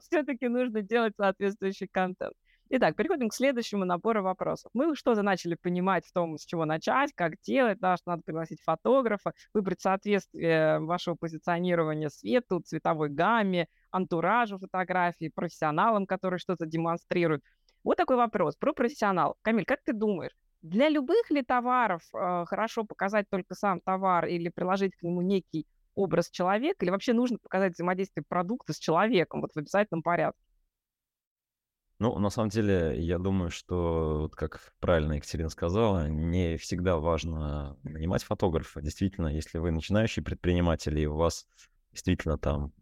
Все-таки 0.00 0.48
нужно 0.48 0.82
делать 0.82 1.14
соответствующий 1.16 1.88
контент. 1.88 2.34
Итак, 2.74 2.96
переходим 2.96 3.28
к 3.28 3.34
следующему 3.34 3.84
набору 3.84 4.22
вопросов. 4.22 4.70
Мы 4.72 4.96
что-то 4.96 5.22
начали 5.22 5.56
понимать 5.56 6.06
в 6.06 6.12
том, 6.12 6.38
с 6.38 6.46
чего 6.46 6.64
начать, 6.64 7.12
как 7.14 7.38
делать, 7.42 7.78
да, 7.80 7.98
что 7.98 8.12
надо 8.12 8.22
пригласить 8.22 8.62
фотографа, 8.62 9.34
выбрать 9.52 9.82
соответствие 9.82 10.78
вашего 10.78 11.14
позиционирования 11.14 12.08
свету, 12.08 12.60
цветовой 12.60 13.10
гамме, 13.10 13.68
антуражу 13.90 14.58
фотографии, 14.58 15.28
профессионалам, 15.34 16.06
которые 16.06 16.38
что-то 16.38 16.64
демонстрируют. 16.64 17.44
Вот 17.84 17.98
такой 17.98 18.16
вопрос 18.16 18.56
про 18.56 18.72
профессионал. 18.72 19.36
Камиль, 19.42 19.66
как 19.66 19.82
ты 19.82 19.92
думаешь, 19.92 20.32
для 20.62 20.88
любых 20.88 21.30
ли 21.30 21.42
товаров 21.42 22.02
э, 22.14 22.44
хорошо 22.46 22.84
показать 22.84 23.28
только 23.28 23.54
сам 23.54 23.80
товар 23.80 24.26
или 24.26 24.48
приложить 24.48 24.96
к 24.96 25.02
нему 25.02 25.20
некий 25.20 25.66
образ 25.94 26.30
человека, 26.30 26.84
или 26.84 26.90
вообще 26.90 27.12
нужно 27.12 27.38
показать 27.38 27.74
взаимодействие 27.74 28.24
продукта 28.26 28.72
с 28.72 28.78
человеком 28.78 29.40
вот 29.40 29.52
в 29.52 29.58
обязательном 29.58 30.02
порядке? 30.02 30.40
Ну, 31.98 32.18
на 32.18 32.30
самом 32.30 32.48
деле, 32.48 33.00
я 33.00 33.18
думаю, 33.18 33.50
что, 33.50 34.22
вот 34.22 34.34
как 34.34 34.72
правильно 34.80 35.12
Екатерина 35.12 35.48
сказала, 35.50 36.08
не 36.08 36.56
всегда 36.56 36.96
важно 36.96 37.76
нанимать 37.84 38.24
фотографа. 38.24 38.80
Действительно, 38.80 39.28
если 39.28 39.58
вы 39.58 39.70
начинающий 39.70 40.22
предприниматель, 40.22 40.98
и 40.98 41.06
у 41.06 41.14
вас 41.14 41.46
действительно 41.92 42.38
там 42.38 42.72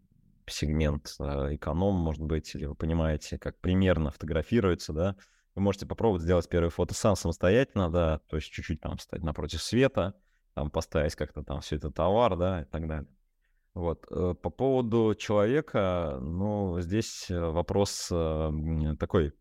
сегмент 0.46 1.16
э, 1.18 1.54
эконом, 1.54 1.96
может 1.96 2.22
быть, 2.22 2.54
или 2.54 2.64
вы 2.64 2.74
понимаете, 2.74 3.38
как 3.38 3.58
примерно 3.58 4.10
фотографируется, 4.10 4.92
да, 4.92 5.16
вы 5.54 5.62
можете 5.62 5.86
попробовать 5.86 6.22
сделать 6.22 6.48
первое 6.48 6.70
фото 6.70 6.94
сам 6.94 7.16
самостоятельно, 7.16 7.90
да, 7.90 8.20
то 8.28 8.36
есть 8.36 8.50
чуть-чуть 8.50 8.80
там 8.80 8.98
стоять 8.98 9.24
напротив 9.24 9.62
света, 9.62 10.14
там 10.54 10.70
поставить 10.70 11.14
как-то 11.14 11.42
там 11.42 11.60
все 11.60 11.76
это 11.76 11.90
товар, 11.90 12.36
да, 12.36 12.62
и 12.62 12.64
так 12.64 12.86
далее. 12.86 13.08
Вот. 13.74 14.06
Э, 14.10 14.34
по 14.34 14.50
поводу 14.50 15.14
человека, 15.14 16.18
ну, 16.20 16.80
здесь 16.80 17.30
э, 17.30 17.38
вопрос 17.38 18.08
такой. 18.98 19.32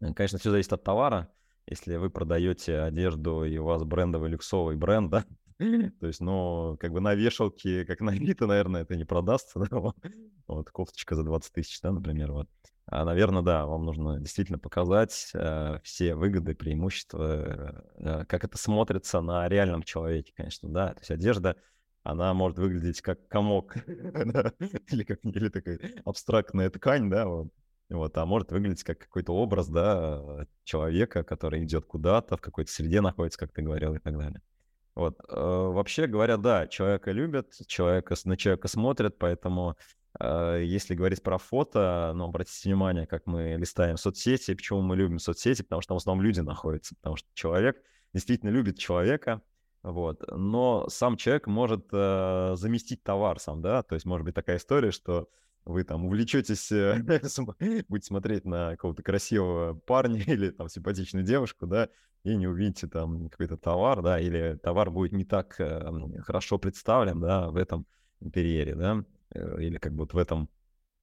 Конечно, 0.00 0.38
все 0.38 0.50
зависит 0.50 0.72
от 0.72 0.82
товара. 0.82 1.32
Если 1.66 1.96
вы 1.96 2.10
продаете 2.10 2.80
одежду, 2.80 3.44
и 3.44 3.56
у 3.56 3.64
вас 3.64 3.84
брендовый 3.84 4.30
люксовый 4.30 4.76
бренд, 4.76 5.10
да, 5.10 5.24
то 6.00 6.06
есть, 6.06 6.20
ну, 6.20 6.76
как 6.80 6.92
бы 6.92 7.00
на 7.00 7.14
вешалке, 7.14 7.84
как 7.84 8.00
на 8.00 8.12
Авито, 8.12 8.46
наверное, 8.46 8.82
это 8.82 8.96
не 8.96 9.04
продастся, 9.04 9.58
да, 9.70 9.78
вот, 9.78 9.96
вот 10.46 10.70
кофточка 10.70 11.14
за 11.14 11.24
20 11.24 11.52
тысяч, 11.52 11.80
да, 11.80 11.92
например, 11.92 12.32
вот. 12.32 12.48
А, 12.86 13.04
наверное, 13.04 13.42
да, 13.42 13.66
вам 13.66 13.84
нужно 13.84 14.18
действительно 14.18 14.58
показать 14.58 15.30
э, 15.34 15.78
все 15.84 16.14
выгоды, 16.14 16.54
преимущества, 16.54 17.84
э, 17.96 18.24
как 18.26 18.44
это 18.44 18.58
смотрится 18.58 19.20
на 19.20 19.48
реальном 19.48 19.82
человеке, 19.82 20.32
конечно, 20.36 20.68
да. 20.68 20.94
То 20.94 21.00
есть 21.00 21.10
одежда, 21.10 21.56
она 22.02 22.34
может 22.34 22.58
выглядеть 22.58 23.00
как 23.00 23.28
комок 23.28 23.76
или 23.86 25.04
как 25.04 25.24
или 25.24 25.48
такая 25.48 25.78
абстрактная 26.04 26.70
ткань, 26.70 27.08
да, 27.08 27.26
вот. 27.26 27.48
Вот, 27.88 28.16
а 28.16 28.24
может 28.24 28.50
выглядеть 28.50 28.84
как 28.84 28.98
какой-то 28.98 29.34
образ, 29.34 29.68
да, 29.68 30.46
человека, 30.64 31.24
который 31.24 31.62
идет 31.62 31.84
куда-то, 31.84 32.36
в 32.36 32.40
какой-то 32.40 32.72
среде 32.72 33.00
находится, 33.02 33.38
как 33.38 33.52
ты 33.52 33.60
говорил, 33.60 33.94
и 33.94 33.98
так 33.98 34.16
далее. 34.16 34.40
Вот. 34.94 35.18
Э, 35.28 35.34
вообще 35.34 36.06
говоря, 36.06 36.36
да, 36.36 36.66
человека 36.66 37.12
любят, 37.12 37.54
человека, 37.66 38.14
на 38.24 38.36
человека 38.36 38.68
смотрят, 38.68 39.18
поэтому 39.18 39.76
э, 40.20 40.62
если 40.64 40.94
говорить 40.94 41.22
про 41.22 41.38
фото, 41.38 42.12
ну, 42.14 42.24
обратите 42.24 42.68
внимание, 42.68 43.06
как 43.06 43.26
мы 43.26 43.56
листаем 43.58 43.96
соцсети, 43.96 44.54
почему 44.54 44.82
мы 44.82 44.96
любим 44.96 45.18
соцсети, 45.18 45.62
потому 45.62 45.80
что 45.80 45.88
там 45.88 45.96
в 45.96 46.00
основном 46.00 46.24
люди 46.24 46.40
находятся, 46.40 46.94
потому 46.96 47.16
что 47.16 47.28
человек 47.34 47.82
действительно 48.12 48.50
любит 48.50 48.78
человека, 48.78 49.40
вот, 49.82 50.22
но 50.30 50.88
сам 50.88 51.16
человек 51.16 51.46
может 51.46 51.88
э, 51.90 52.52
заместить 52.56 53.02
товар 53.02 53.40
сам, 53.40 53.62
да, 53.62 53.82
то 53.82 53.94
есть 53.94 54.04
может 54.04 54.26
быть 54.26 54.34
такая 54.34 54.58
история, 54.58 54.90
что 54.90 55.28
вы 55.64 55.84
там 55.84 56.06
увлечетесь, 56.06 56.70
э, 56.72 57.02
будете 57.88 58.06
смотреть 58.06 58.44
на 58.44 58.72
какого-то 58.72 59.02
красивого 59.02 59.74
парня 59.74 60.22
или 60.26 60.50
там 60.50 60.68
симпатичную 60.68 61.24
девушку, 61.24 61.66
да, 61.66 61.88
и 62.24 62.34
не 62.36 62.46
увидите 62.46 62.86
там 62.86 63.28
какой-то 63.28 63.56
товар, 63.56 64.02
да, 64.02 64.20
или 64.20 64.58
товар 64.62 64.90
будет 64.90 65.12
не 65.12 65.24
так 65.24 65.56
э, 65.60 65.82
хорошо 66.22 66.58
представлен, 66.58 67.20
да, 67.20 67.48
в 67.48 67.56
этом 67.56 67.86
интерьере, 68.20 68.74
да, 68.74 69.04
э, 69.34 69.60
или 69.60 69.78
как 69.78 69.92
бы 69.92 70.00
вот 70.00 70.14
в 70.14 70.18
этом 70.18 70.48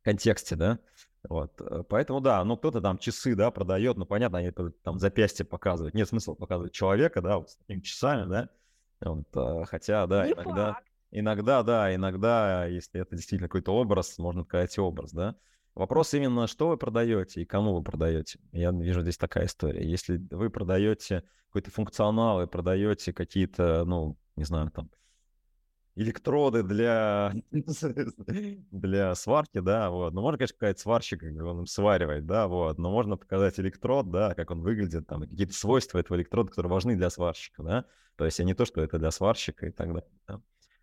контексте, 0.04 0.56
да, 0.56 0.80
вот, 1.28 1.62
поэтому, 1.90 2.22
да, 2.22 2.44
ну, 2.46 2.56
кто-то 2.56 2.80
там 2.80 2.98
часы, 2.98 3.36
да, 3.36 3.52
продает, 3.52 3.98
ну, 3.98 4.06
понятно, 4.06 4.40
они 4.40 4.52
там 4.52 5.00
запястье 5.00 5.46
показывают, 5.46 5.94
нет 5.94 6.08
смысла 6.08 6.34
показывать 6.34 6.72
человека, 6.72 7.22
да, 7.22 7.38
вот 7.40 7.50
с 7.50 7.56
такими 7.58 7.82
часами, 7.82 8.30
да, 8.30 8.50
вот, 9.02 9.68
хотя, 9.68 10.08
да, 10.08 10.26
Не 10.26 10.34
иногда... 10.34 10.74
факт. 10.74 10.89
Иногда, 11.12 11.64
да, 11.64 11.94
иногда, 11.94 12.66
если 12.66 13.02
это 13.02 13.16
действительно 13.16 13.48
какой-то 13.48 13.72
образ, 13.72 14.18
можно 14.18 14.44
сказать 14.44 14.78
образ, 14.78 15.12
да. 15.12 15.36
Вопрос 15.76 16.14
именно, 16.14 16.48
что 16.48 16.68
вы 16.70 16.78
продаете 16.78 17.42
и 17.42 17.46
кому 17.46 17.76
вы 17.76 17.84
продаете. 17.84 18.40
Я 18.52 18.72
вижу 18.72 19.02
здесь 19.02 19.18
такая 19.18 19.46
история. 19.46 19.90
Если 19.90 20.18
вы 20.30 20.50
продаете 20.50 21.24
какой-то 21.48 21.72
функционал 21.72 22.42
и 22.42 22.48
продаете 22.48 23.14
какие-то, 23.14 23.86
ну, 23.86 24.18
не 24.36 24.44
знаю, 24.44 24.72
там, 24.72 24.90
электроды 25.96 26.64
для, 26.64 27.34
для 28.72 29.16
сварки, 29.16 29.60
да, 29.60 29.90
вот. 29.90 30.14
Ну, 30.14 30.22
можно, 30.22 30.38
конечно, 30.38 30.56
сказать 30.56 30.80
сварщик, 30.80 31.24
он 31.24 31.60
им 31.60 31.66
сваривает, 31.66 32.26
да, 32.26 32.48
вот, 32.48 32.78
но 32.78 32.92
можно 32.92 33.18
показать 33.18 33.60
электрод, 33.60 34.10
да, 34.10 34.34
как 34.36 34.52
он 34.52 34.62
выглядит, 34.62 35.08
там, 35.08 35.22
какие-то 35.22 35.54
свойства 35.54 36.00
этого 36.00 36.18
электрода, 36.18 36.50
которые 36.50 36.72
важны 36.72 36.96
для 36.96 37.10
сварщика, 37.10 37.64
да, 37.64 37.86
то 38.16 38.26
есть, 38.26 38.40
а 38.40 38.44
не 38.44 38.54
то, 38.54 38.66
что 38.66 38.82
это 38.82 38.98
для 38.98 39.12
сварщика 39.12 39.68
и 39.68 39.72
так 39.72 39.88
далее, 39.88 40.12
да? 40.28 40.42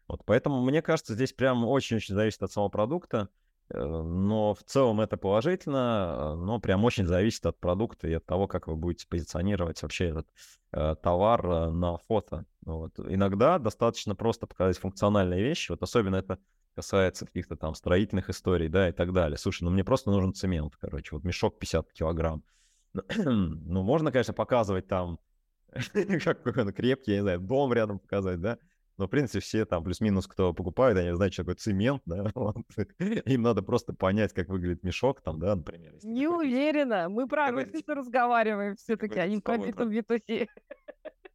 Вот, 0.09 0.23
поэтому, 0.25 0.63
мне 0.65 0.83
кажется, 0.83 1.15
здесь 1.15 1.33
прям 1.33 1.65
очень-очень 1.65 2.15
зависит 2.15 2.43
от 2.43 2.53
самого 2.53 2.69
продукта, 2.69 3.29
э, 3.71 3.79
но 3.79 4.55
в 4.55 4.63
целом 4.63 5.01
это 5.01 5.17
положительно, 5.17 6.37
но 6.37 6.61
прям 6.61 6.85
очень 6.85 7.07
зависит 7.07 7.45
от 7.47 7.59
продукта 7.59 8.09
и 8.09 8.15
от 8.15 8.25
того, 8.25 8.47
как 8.47 8.69
вы 8.69 8.77
будете 8.77 9.07
позиционировать 9.09 9.83
вообще 9.83 10.07
этот 10.11 10.29
э, 10.73 10.95
товар 11.03 11.47
э, 11.47 11.71
на 11.71 11.97
фото. 11.99 12.45
Вот. 12.65 12.99
Иногда 12.99 13.59
достаточно 13.59 14.15
просто 14.15 14.47
показать 14.47 14.79
функциональные 14.79 15.43
вещи, 15.43 15.73
вот 15.73 15.83
особенно 15.83 16.17
это 16.17 16.39
касается 16.77 17.25
каких-то 17.27 17.57
там 17.57 17.75
строительных 17.75 18.29
историй, 18.29 18.69
да, 18.69 18.89
и 18.91 18.93
так 18.93 19.13
далее. 19.13 19.39
Слушай, 19.39 19.65
ну 19.65 19.71
мне 19.71 19.83
просто 19.83 20.11
нужен 20.11 20.35
цемент, 20.35 20.77
короче, 20.77 21.17
вот 21.17 21.25
мешок 21.25 21.59
50 21.59 21.93
килограмм. 21.93 22.45
ну, 23.17 23.83
можно, 23.83 24.13
конечно, 24.13 24.35
показывать 24.35 24.87
там, 24.87 25.19
какой 26.25 26.63
он 26.63 26.73
крепкий, 26.73 27.13
я 27.13 27.17
не 27.17 27.23
знаю, 27.23 27.41
дом 27.41 27.73
рядом 27.73 27.99
показать, 27.99 28.41
да, 28.41 28.59
но, 28.99 29.07
в 29.07 29.11
принципе, 29.11 29.41
все 29.41 29.65
там 29.67 29.85
плюс-минус, 29.85 30.27
кто 30.27 30.55
покупает, 30.55 30.97
они 30.97 31.15
знают, 31.15 31.35
что 31.35 31.43
такое 31.43 31.57
цемент, 31.57 32.03
да, 32.07 32.31
вот. 32.35 32.57
им 32.99 33.43
надо 33.43 33.63
просто 33.63 33.93
понять, 33.93 34.33
как 34.33 34.49
выглядит 34.49 34.83
мешок 34.83 35.21
там, 35.21 35.39
да, 35.39 35.55
например. 35.55 35.95
Не 36.03 36.29
уверена, 36.29 37.09
мы 37.09 37.29
про 37.29 37.51
розницу 37.51 37.95
разговариваем 37.95 38.77
все-таки, 38.79 39.19
а 39.19 39.27
не 39.27 39.41
про 39.41 39.57
B2B2C. 39.57 40.49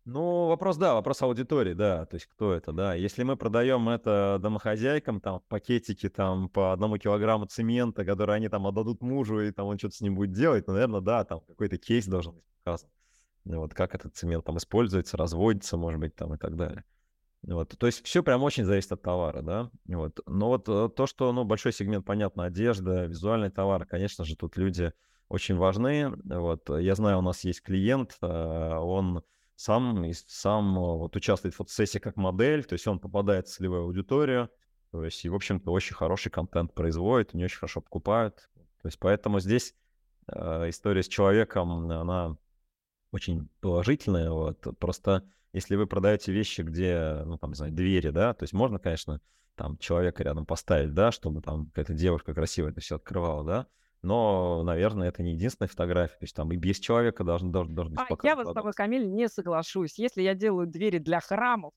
Ну, 0.06 0.48
вопрос, 0.48 0.78
да, 0.78 0.96
вопрос 0.96 1.22
аудитории, 1.22 1.74
да, 1.74 2.08
то 2.08 2.16
есть 2.16 2.26
кто 2.26 2.54
это, 2.54 2.72
да. 2.72 2.96
Если 2.96 3.22
мы 3.22 3.38
продаем 3.38 3.88
это 3.88 4.40
домохозяйкам, 4.42 5.22
там, 5.22 5.42
пакетики, 5.48 6.10
там, 6.10 6.50
по 6.50 6.74
одному 6.74 6.98
килограмму 6.98 7.46
цемента, 7.46 8.04
который 8.04 8.36
они 8.36 8.50
там 8.50 8.66
отдадут 8.66 9.02
мужу, 9.02 9.42
и 9.42 9.52
там 9.52 9.68
он 9.68 9.78
что-то 9.78 9.98
с 9.98 10.02
ним 10.02 10.16
будет 10.16 10.32
делать, 10.32 10.66
ну, 10.66 10.74
наверное, 10.74 11.02
да, 11.02 11.24
там 11.24 11.42
какой-то 11.42 11.78
кейс 11.78 12.08
должен 12.08 12.34
быть 12.34 12.44
показан. 12.64 12.90
Вот 13.46 13.76
как 13.76 13.94
этот 13.94 14.16
цемент 14.16 14.44
там 14.44 14.58
используется, 14.58 15.18
разводится, 15.18 15.78
может 15.78 16.00
быть, 16.00 16.16
там 16.16 16.34
и 16.34 16.38
так 16.38 16.56
далее. 16.56 16.84
Вот, 17.44 17.76
то 17.78 17.88
есть 17.88 18.06
все 18.06 18.22
прям 18.22 18.44
очень 18.44 18.66
зависит 18.66 18.92
от 18.92 19.02
товара, 19.02 19.42
да. 19.42 19.72
Вот. 19.86 20.20
Но 20.28 20.50
вот 20.50 20.70
э, 20.70 20.90
то, 20.96 21.08
что, 21.08 21.34
ну, 21.34 21.44
большой 21.44 21.74
сегмент, 21.74 22.06
понятно, 22.06 22.46
одежда, 22.46 23.06
визуальный 23.06 23.50
товар, 23.50 23.86
конечно 23.86 24.26
же, 24.26 24.36
тут 24.36 24.58
люди 24.58 24.94
очень 25.28 25.56
важны. 25.56 26.12
Вот. 26.24 26.70
Я 26.70 26.94
знаю, 26.94 27.20
у 27.20 27.22
нас 27.22 27.44
есть 27.44 27.64
клиент, 27.64 28.18
э, 28.22 28.28
он 28.28 29.24
сам, 29.56 30.06
сам 30.28 30.78
э, 30.78 30.98
вот 30.98 31.16
участвует 31.16 31.54
в 31.54 31.58
фотосессии 31.58 32.00
как 32.00 32.16
модель, 32.16 32.64
то 32.64 32.74
есть 32.74 32.88
он 32.88 33.00
попадает 33.00 33.48
в 33.48 33.52
целевую 33.52 33.84
аудиторию, 33.84 34.50
то 34.92 35.04
есть, 35.04 35.24
и, 35.24 35.30
в 35.30 35.36
общем-то, 35.36 35.72
очень 35.72 35.96
хороший 35.96 36.30
контент 36.30 36.74
производит, 36.74 37.34
не 37.34 37.46
очень 37.46 37.60
хорошо 37.60 37.82
покупают. 37.82 38.50
То 38.82 38.88
есть, 38.88 39.00
поэтому 39.00 39.40
здесь 39.40 39.74
э, 40.28 40.70
история 40.70 41.02
с 41.02 41.08
человеком, 41.08 41.90
она 41.90 42.38
очень 43.12 43.50
положительная, 43.62 44.32
вот, 44.32 44.68
просто 44.80 45.24
если 45.54 45.76
вы 45.76 45.88
продаете 45.88 46.32
вещи, 46.32 46.62
где, 46.62 47.22
ну, 47.26 47.38
там, 47.38 47.52
не 47.52 47.56
знаю, 47.56 47.72
двери, 47.72 48.10
да, 48.10 48.34
то 48.34 48.44
есть 48.44 48.54
можно, 48.54 48.80
конечно, 48.80 49.20
там 49.56 49.78
человека 49.78 50.24
рядом 50.24 50.46
поставить, 50.46 50.94
да, 50.94 51.12
чтобы 51.12 51.42
там 51.42 51.68
какая-то 51.68 51.94
девушка 51.94 52.34
красивая 52.34 52.72
это 52.72 52.82
все 52.82 52.96
открывала, 52.96 53.44
да, 53.44 53.68
но, 54.02 54.64
наверное, 54.64 55.10
это 55.10 55.22
не 55.22 55.34
единственная 55.34 55.70
фотография, 55.70 56.18
то 56.18 56.24
есть 56.24 56.36
там 56.36 56.52
и 56.52 56.56
без 56.56 56.80
человека 56.80 57.24
должен, 57.24 57.52
должен, 57.52 57.76
должен 57.76 57.94
быть 57.94 58.06
а, 58.10 58.28
Я 58.28 58.36
вот 58.36 58.48
с 58.48 58.54
тобой, 58.54 58.74
Камиль, 58.74 59.08
не 59.08 59.30
соглашусь. 59.30 60.00
Если 60.00 60.24
я 60.24 60.34
делаю 60.34 60.66
двери 60.66 60.98
для 60.98 61.20
храмов, 61.20 61.74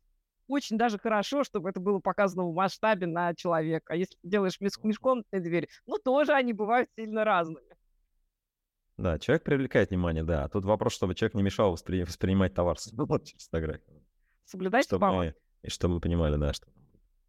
очень 0.47 0.79
даже 0.79 0.99
хорошо, 0.99 1.45
чтобы 1.45 1.71
это 1.71 1.81
было 1.81 1.99
показано 1.99 2.45
в 2.45 2.55
масштабе 2.55 3.07
на 3.07 3.35
человека. 3.35 3.93
А 3.93 3.97
если 3.97 4.17
делаешь 4.23 4.59
межкомнатные 4.61 5.41
двери, 5.41 5.69
ну, 5.87 5.97
тоже 5.99 6.33
они 6.33 6.53
бывают 6.53 6.89
сильно 6.97 7.25
разными. 7.25 7.67
Да, 8.97 9.19
человек 9.19 9.43
привлекает 9.43 9.91
внимание, 9.91 10.23
да. 10.23 10.49
Тут 10.49 10.65
вопрос, 10.65 10.95
чтобы 10.95 11.15
человек 11.15 11.35
не 11.35 11.43
мешал 11.43 11.71
воспри... 11.71 12.05
воспринимать 12.05 12.55
товар 12.55 12.77
вот, 12.93 13.25
через 13.25 13.45
фотографию. 13.47 14.03
Соблюдать 14.45 14.85
чтобы 14.85 15.13
мы, 15.13 15.35
И 15.63 15.71
чтобы 15.71 15.95
мы 15.95 16.01
понимали, 16.01 16.37
да, 16.37 16.53
что... 16.53 16.69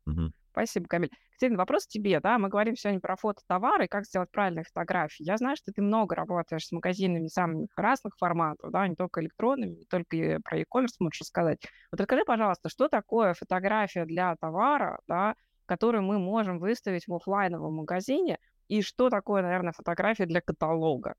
Угу. 0.06 0.32
Спасибо, 0.52 0.88
Камиль. 0.88 1.12
Катерина, 1.32 1.58
вопрос 1.58 1.86
тебе, 1.86 2.22
да, 2.22 2.38
мы 2.38 2.48
говорим 2.48 2.78
сегодня 2.78 3.02
про 3.02 3.18
фото 3.18 3.42
товара 3.46 3.84
и 3.84 3.90
как 3.90 4.06
сделать 4.06 4.32
правильные 4.32 4.64
фотографии. 4.64 5.24
Я 5.24 5.36
знаю, 5.36 5.58
что 5.58 5.74
ты 5.74 5.82
много 5.82 6.16
работаешь 6.16 6.66
с 6.66 6.72
магазинами 6.72 7.28
самых 7.28 7.70
разных 7.76 8.16
форматов, 8.18 8.72
да, 8.72 8.88
не 8.88 8.96
только 8.96 9.22
электронными, 9.22 9.80
не 9.80 9.86
только 9.86 10.40
про 10.46 10.60
e-commerce 10.60 10.96
можешь 11.00 11.20
рассказать. 11.20 11.60
Вот 11.92 12.00
расскажи, 12.00 12.24
пожалуйста, 12.24 12.70
что 12.70 12.88
такое 12.88 13.34
фотография 13.34 14.06
для 14.06 14.36
товара, 14.38 15.02
да, 15.08 15.36
которую 15.66 16.04
мы 16.04 16.20
можем 16.20 16.60
выставить 16.60 17.06
в 17.08 17.14
офлайновом 17.14 17.76
магазине, 17.76 18.38
и 18.70 18.82
что 18.82 19.10
такое, 19.10 19.42
наверное, 19.42 19.74
фотография 19.74 20.26
для 20.26 20.40
каталога? 20.40 21.16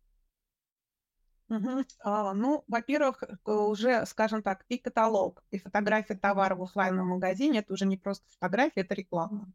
Мгм. 1.49 1.85
А, 2.01 2.35
ну, 2.35 2.65
во-первых, 2.67 3.23
э, 3.23 3.51
уже, 3.53 4.05
скажем 4.07 4.43
так, 4.43 4.65
и 4.69 4.79
каталог, 4.79 5.45
и 5.53 5.59
фотография 5.59 6.17
товара 6.17 6.57
в 6.57 6.63
оффлайновом 6.63 7.11
магазине 7.11 7.61
это 7.61 7.73
уже 7.73 7.87
не 7.87 7.97
просто 7.97 8.25
фотография, 8.31 8.81
это 8.81 8.95
реклама. 8.95 9.47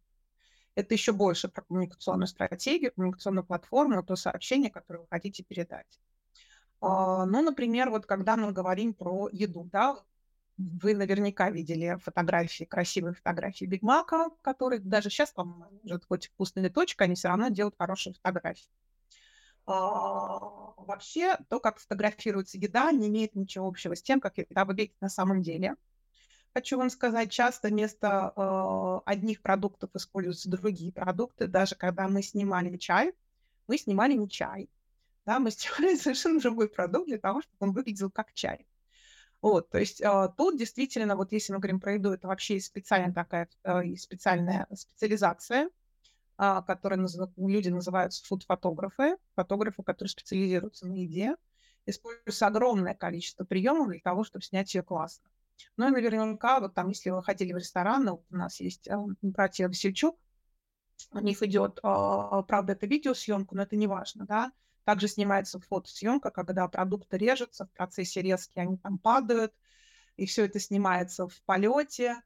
это 0.76 0.94
еще 0.96 1.14
больше 1.14 1.50
про 1.50 1.64
коммуникационную 1.64 2.28
стратегию, 2.28 2.94
коммуникационную 2.94 3.46
платформу, 3.46 4.04
то 4.04 4.16
сообщение, 4.16 4.72
которое 4.72 5.00
вы 5.02 5.08
хотите 5.10 5.44
передать. 5.44 6.00
А, 6.82 7.26
ну, 7.26 7.42
например, 7.44 7.90
вот 7.92 8.06
когда 8.08 8.38
мы 8.38 8.52
говорим 8.54 8.94
про 8.94 9.30
еду, 9.32 9.70
да, 9.72 9.98
вы 10.58 10.96
наверняка 10.96 11.52
видели 11.52 11.98
фотографии, 12.04 12.66
красивые 12.66 13.14
фотографии 13.16 13.66
Биг 13.66 13.82
Мака, 13.84 14.30
которые 14.42 14.80
даже 14.82 15.10
сейчас, 15.10 15.32
по-моему, 15.32 15.80
уже 15.84 16.00
хоть 16.08 16.28
вкусная 16.28 16.70
точка, 16.70 17.06
они 17.06 17.16
все 17.16 17.30
равно 17.30 17.50
делают 17.50 17.76
хорошие 17.80 18.14
фотографии. 18.16 18.70
А, 19.66 20.40
вообще, 20.78 21.38
то, 21.50 21.60
как 21.60 21.80
фотографируется 21.80 22.58
еда, 22.58 22.92
не 22.92 23.08
имеет 23.08 23.36
ничего 23.36 23.68
общего 23.68 23.96
с 23.96 24.02
тем, 24.02 24.20
как 24.20 24.38
еда 24.38 24.66
выглядит 24.66 25.00
на 25.02 25.10
самом 25.10 25.42
деле. 25.42 25.76
Хочу 26.54 26.78
вам 26.78 26.90
сказать, 26.90 27.32
часто 27.32 27.70
вместо 27.70 28.34
э, 28.36 29.00
одних 29.06 29.42
продуктов 29.42 29.90
используются 29.96 30.50
другие 30.50 30.92
продукты. 30.92 31.48
Даже 31.48 31.76
когда 31.76 32.10
мы 32.10 32.22
снимали 32.22 32.76
чай, 32.76 33.14
мы 33.68 33.78
снимали 33.78 34.14
не 34.14 34.30
чай. 34.30 34.70
Да, 35.26 35.40
мы 35.40 35.52
снимали 35.52 35.96
совершенно 35.96 36.42
другой 36.42 36.68
продукт 36.68 37.08
для 37.08 37.20
того, 37.20 37.42
чтобы 37.42 37.58
он 37.60 37.72
выглядел 37.72 38.12
как 38.12 38.34
чай. 38.34 38.68
Вот, 39.42 39.70
то 39.70 39.80
есть 39.80 40.02
э, 40.02 40.30
тут 40.38 40.58
действительно, 40.58 41.16
вот 41.16 41.32
если 41.32 41.54
мы 41.54 41.60
говорим 41.60 41.80
про 41.80 41.94
еду, 41.94 42.12
это 42.12 42.28
вообще 42.28 42.60
специальная 42.60 43.14
такая, 43.14 43.50
э, 43.64 43.96
специальная 43.96 44.68
специализация, 44.76 45.70
которую 46.38 47.02
назов... 47.02 47.30
люди 47.38 47.70
называют 47.70 48.14
фуд-фотографы, 48.14 49.18
фотографы, 49.36 49.84
которые 49.84 50.10
специализируются 50.10 50.88
на 50.88 50.94
еде, 50.94 51.36
используется 51.86 52.48
огромное 52.48 52.94
количество 52.94 53.44
приемов 53.44 53.90
для 53.90 54.00
того, 54.00 54.24
чтобы 54.24 54.44
снять 54.44 54.74
ее 54.74 54.84
классно. 54.84 55.30
Ну 55.78 55.88
и 55.88 55.92
наверняка, 55.92 56.60
вот 56.60 56.74
там, 56.74 56.90
если 56.90 57.10
вы 57.10 57.24
ходили 57.24 57.54
в 57.54 57.58
ресторан, 57.58 58.08
у 58.10 58.24
нас 58.30 58.60
есть 58.60 58.88
э, 58.88 58.98
братья 59.22 59.68
Васильчук, 59.68 60.18
у 61.12 61.20
них 61.20 61.42
идет, 61.44 61.80
э, 61.80 62.44
правда, 62.48 62.74
это 62.74 62.88
видеосъемка, 62.88 63.56
но 63.56 63.64
это 63.64 63.76
не 63.76 63.88
важно, 63.88 64.26
да, 64.26 64.52
также 64.84 65.08
снимается 65.08 65.60
фотосъемка, 65.60 66.32
когда 66.32 66.68
продукты 66.68 67.18
режутся, 67.18 67.66
в 67.66 67.72
процессе 67.72 68.22
резки 68.22 68.58
они 68.58 68.78
там 68.78 68.98
падают, 68.98 69.54
и 70.18 70.26
все 70.26 70.46
это 70.46 70.60
снимается 70.60 71.28
в 71.28 71.42
полете. 71.44 72.22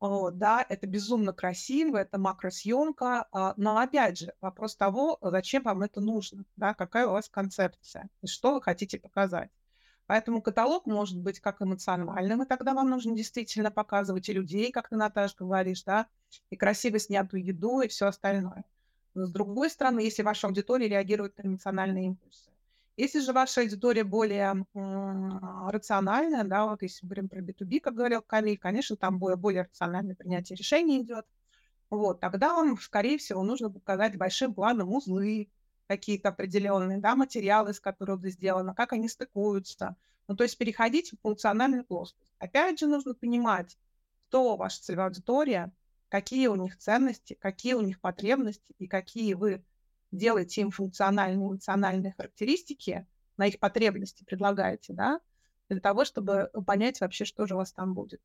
О, 0.00 0.30
да, 0.30 0.64
это 0.68 0.86
безумно 0.86 1.32
красиво, 1.32 1.96
это 1.96 2.18
макросъемка, 2.18 3.26
а, 3.32 3.54
но 3.56 3.78
опять 3.78 4.18
же 4.18 4.32
вопрос 4.40 4.76
того, 4.76 5.18
зачем 5.20 5.64
вам 5.64 5.82
это 5.82 6.00
нужно, 6.00 6.44
да, 6.56 6.72
какая 6.72 7.08
у 7.08 7.12
вас 7.12 7.28
концепция, 7.28 8.08
и 8.22 8.28
что 8.28 8.54
вы 8.54 8.62
хотите 8.62 9.00
показать. 9.00 9.50
Поэтому 10.06 10.40
каталог 10.40 10.86
может 10.86 11.18
быть 11.18 11.40
как 11.40 11.60
эмоциональным, 11.60 12.42
и 12.42 12.46
тогда 12.46 12.74
вам 12.74 12.88
нужно 12.88 13.14
действительно 13.16 13.72
показывать 13.72 14.28
и 14.28 14.32
людей, 14.32 14.70
как 14.70 14.88
ты, 14.88 14.96
Наташа, 14.96 15.34
говоришь, 15.36 15.82
да, 15.82 16.06
и 16.48 16.56
красиво 16.56 17.00
снятую 17.00 17.44
еду, 17.44 17.80
и 17.80 17.88
все 17.88 18.06
остальное. 18.06 18.64
Но 19.14 19.26
с 19.26 19.32
другой 19.32 19.68
стороны, 19.68 20.00
если 20.00 20.22
ваша 20.22 20.46
аудитория 20.46 20.88
реагирует 20.88 21.36
на 21.38 21.48
эмоциональные 21.48 22.06
импульсы. 22.06 22.50
Если 22.98 23.20
же 23.20 23.32
ваша 23.32 23.60
аудитория 23.60 24.02
более 24.02 24.64
м- 24.74 25.68
рациональная, 25.68 26.42
да, 26.42 26.66
вот 26.66 26.82
если 26.82 27.06
мы 27.06 27.10
говорим 27.10 27.28
про 27.28 27.40
B2B, 27.40 27.78
как 27.78 27.94
говорил 27.94 28.22
Камиль, 28.22 28.58
конечно, 28.58 28.96
там 28.96 29.20
более, 29.20 29.36
более 29.36 29.62
рациональное 29.62 30.16
принятие 30.16 30.56
решений 30.56 31.00
идет. 31.00 31.24
Вот, 31.90 32.18
тогда 32.20 32.54
вам, 32.54 32.76
скорее 32.76 33.16
всего, 33.18 33.44
нужно 33.44 33.70
показать 33.70 34.16
большим 34.16 34.52
планом 34.52 34.92
узлы, 34.92 35.48
какие-то 35.86 36.30
определенные, 36.30 36.98
да, 36.98 37.14
материалы, 37.14 37.70
из 37.70 37.78
которых 37.78 38.18
это 38.18 38.30
сделано, 38.30 38.74
как 38.74 38.92
они 38.92 39.08
стыкуются. 39.08 39.94
Ну, 40.26 40.34
то 40.34 40.42
есть 40.42 40.58
переходить 40.58 41.12
в 41.12 41.20
функциональную 41.22 41.84
плоскость. 41.84 42.34
Опять 42.40 42.80
же, 42.80 42.88
нужно 42.88 43.14
понимать, 43.14 43.78
кто 44.28 44.56
ваша 44.56 44.82
целевая 44.82 45.06
аудитория, 45.06 45.72
какие 46.08 46.48
у 46.48 46.56
них 46.56 46.76
ценности, 46.76 47.34
какие 47.34 47.74
у 47.74 47.80
них 47.80 48.00
потребности 48.00 48.74
и 48.78 48.88
какие 48.88 49.34
вы 49.34 49.64
делаете 50.10 50.62
им 50.62 50.70
функциональные, 50.70 51.36
эмоциональные 51.36 52.14
характеристики, 52.16 53.06
на 53.36 53.46
их 53.46 53.58
потребности 53.58 54.24
предлагаете, 54.24 54.92
да, 54.92 55.20
для 55.68 55.80
того, 55.80 56.04
чтобы 56.04 56.50
понять 56.66 57.00
вообще, 57.00 57.24
что 57.24 57.46
же 57.46 57.54
у 57.54 57.58
вас 57.58 57.72
там 57.72 57.94
будет. 57.94 58.20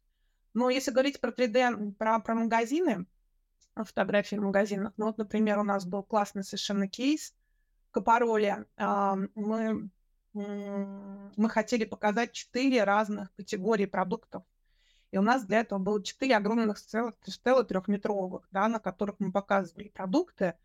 Но 0.54 0.70
если 0.70 0.92
говорить 0.92 1.20
про 1.20 1.32
3D, 1.32 1.94
про, 1.94 2.20
про 2.20 2.36
магазины, 2.36 3.06
фотографии 3.76 4.36
в 4.36 4.42
магазинах, 4.42 4.94
ну 4.98 5.08
вот, 5.08 5.18
например, 5.18 5.60
у 5.60 5.64
нас 5.64 5.86
был 5.86 6.04
классный 6.04 6.44
совершенно 6.44 6.88
кейс 6.88 7.34
Капароли. 7.92 8.66
Мы, 8.78 9.90
мы 10.34 11.50
хотели 11.50 11.86
показать 11.86 12.32
четыре 12.32 12.84
разных 12.84 13.34
категории 13.36 13.86
продуктов 13.86 14.44
и 15.14 15.18
у 15.20 15.22
нас 15.22 15.46
для 15.46 15.60
этого 15.60 15.78
было 15.78 16.04
четыре 16.04 16.36
огромных 16.36 16.80
стела 16.80 17.64
трехметровых, 17.64 18.48
да, 18.50 18.68
на 18.68 18.80
которых 18.80 19.18
мы 19.20 19.32
показывали 19.32 19.90
продукты. 19.90 20.56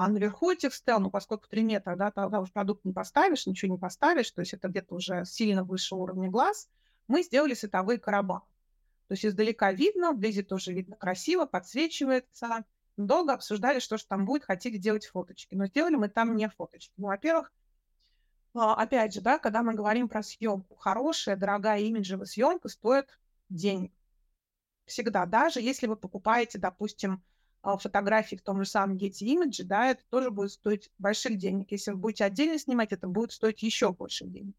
А 0.00 0.06
наверху 0.06 0.52
этих 0.52 0.72
стел, 0.74 1.00
ну, 1.00 1.10
поскольку 1.10 1.48
3 1.48 1.64
метра, 1.64 1.96
да, 1.96 2.12
тогда 2.12 2.38
уже 2.38 2.52
продукт 2.52 2.84
не 2.84 2.92
поставишь, 2.92 3.48
ничего 3.48 3.72
не 3.72 3.78
поставишь, 3.80 4.30
то 4.30 4.42
есть 4.42 4.54
это 4.54 4.68
где-то 4.68 4.94
уже 4.94 5.24
сильно 5.24 5.64
выше 5.64 5.96
уровня 5.96 6.30
глаз, 6.30 6.68
мы 7.08 7.24
сделали 7.24 7.54
световые 7.54 7.98
короба. 7.98 8.44
То 9.08 9.14
есть 9.14 9.26
издалека 9.26 9.72
видно, 9.72 10.12
вблизи 10.12 10.44
тоже 10.44 10.72
видно 10.72 10.94
красиво, 10.94 11.46
подсвечивается. 11.46 12.64
Долго 12.96 13.32
обсуждали, 13.32 13.80
что 13.80 13.98
же 13.98 14.06
там 14.06 14.24
будет, 14.24 14.44
хотели 14.44 14.76
делать 14.76 15.04
фоточки. 15.04 15.56
Но 15.56 15.66
сделали 15.66 15.96
мы 15.96 16.08
там 16.08 16.36
не 16.36 16.48
фоточки. 16.48 16.92
Ну, 16.96 17.08
во-первых, 17.08 17.52
а, 18.54 18.74
опять 18.74 19.14
же, 19.14 19.20
да, 19.20 19.40
когда 19.40 19.64
мы 19.64 19.74
говорим 19.74 20.08
про 20.08 20.22
съемку, 20.22 20.76
хорошая, 20.76 21.34
дорогая 21.34 21.80
имиджевая 21.80 22.26
съемка 22.26 22.68
стоит 22.68 23.18
денег. 23.48 23.92
Всегда. 24.84 25.26
Даже 25.26 25.60
если 25.60 25.88
вы 25.88 25.96
покупаете, 25.96 26.58
допустим, 26.58 27.20
а, 27.68 27.76
фотографии 27.76 28.36
в 28.36 28.40
том 28.40 28.64
же 28.64 28.70
самом 28.70 28.96
Getty 28.96 29.26
Image, 29.26 29.64
да, 29.64 29.90
это 29.90 30.02
тоже 30.08 30.30
будет 30.30 30.52
стоить 30.52 30.90
больших 30.96 31.36
денег. 31.36 31.70
Если 31.70 31.90
вы 31.90 31.98
будете 31.98 32.24
отдельно 32.24 32.58
снимать, 32.58 32.92
это 32.92 33.08
будет 33.08 33.30
стоить 33.30 33.62
еще 33.62 33.92
больше 33.92 34.24
денег. 34.24 34.54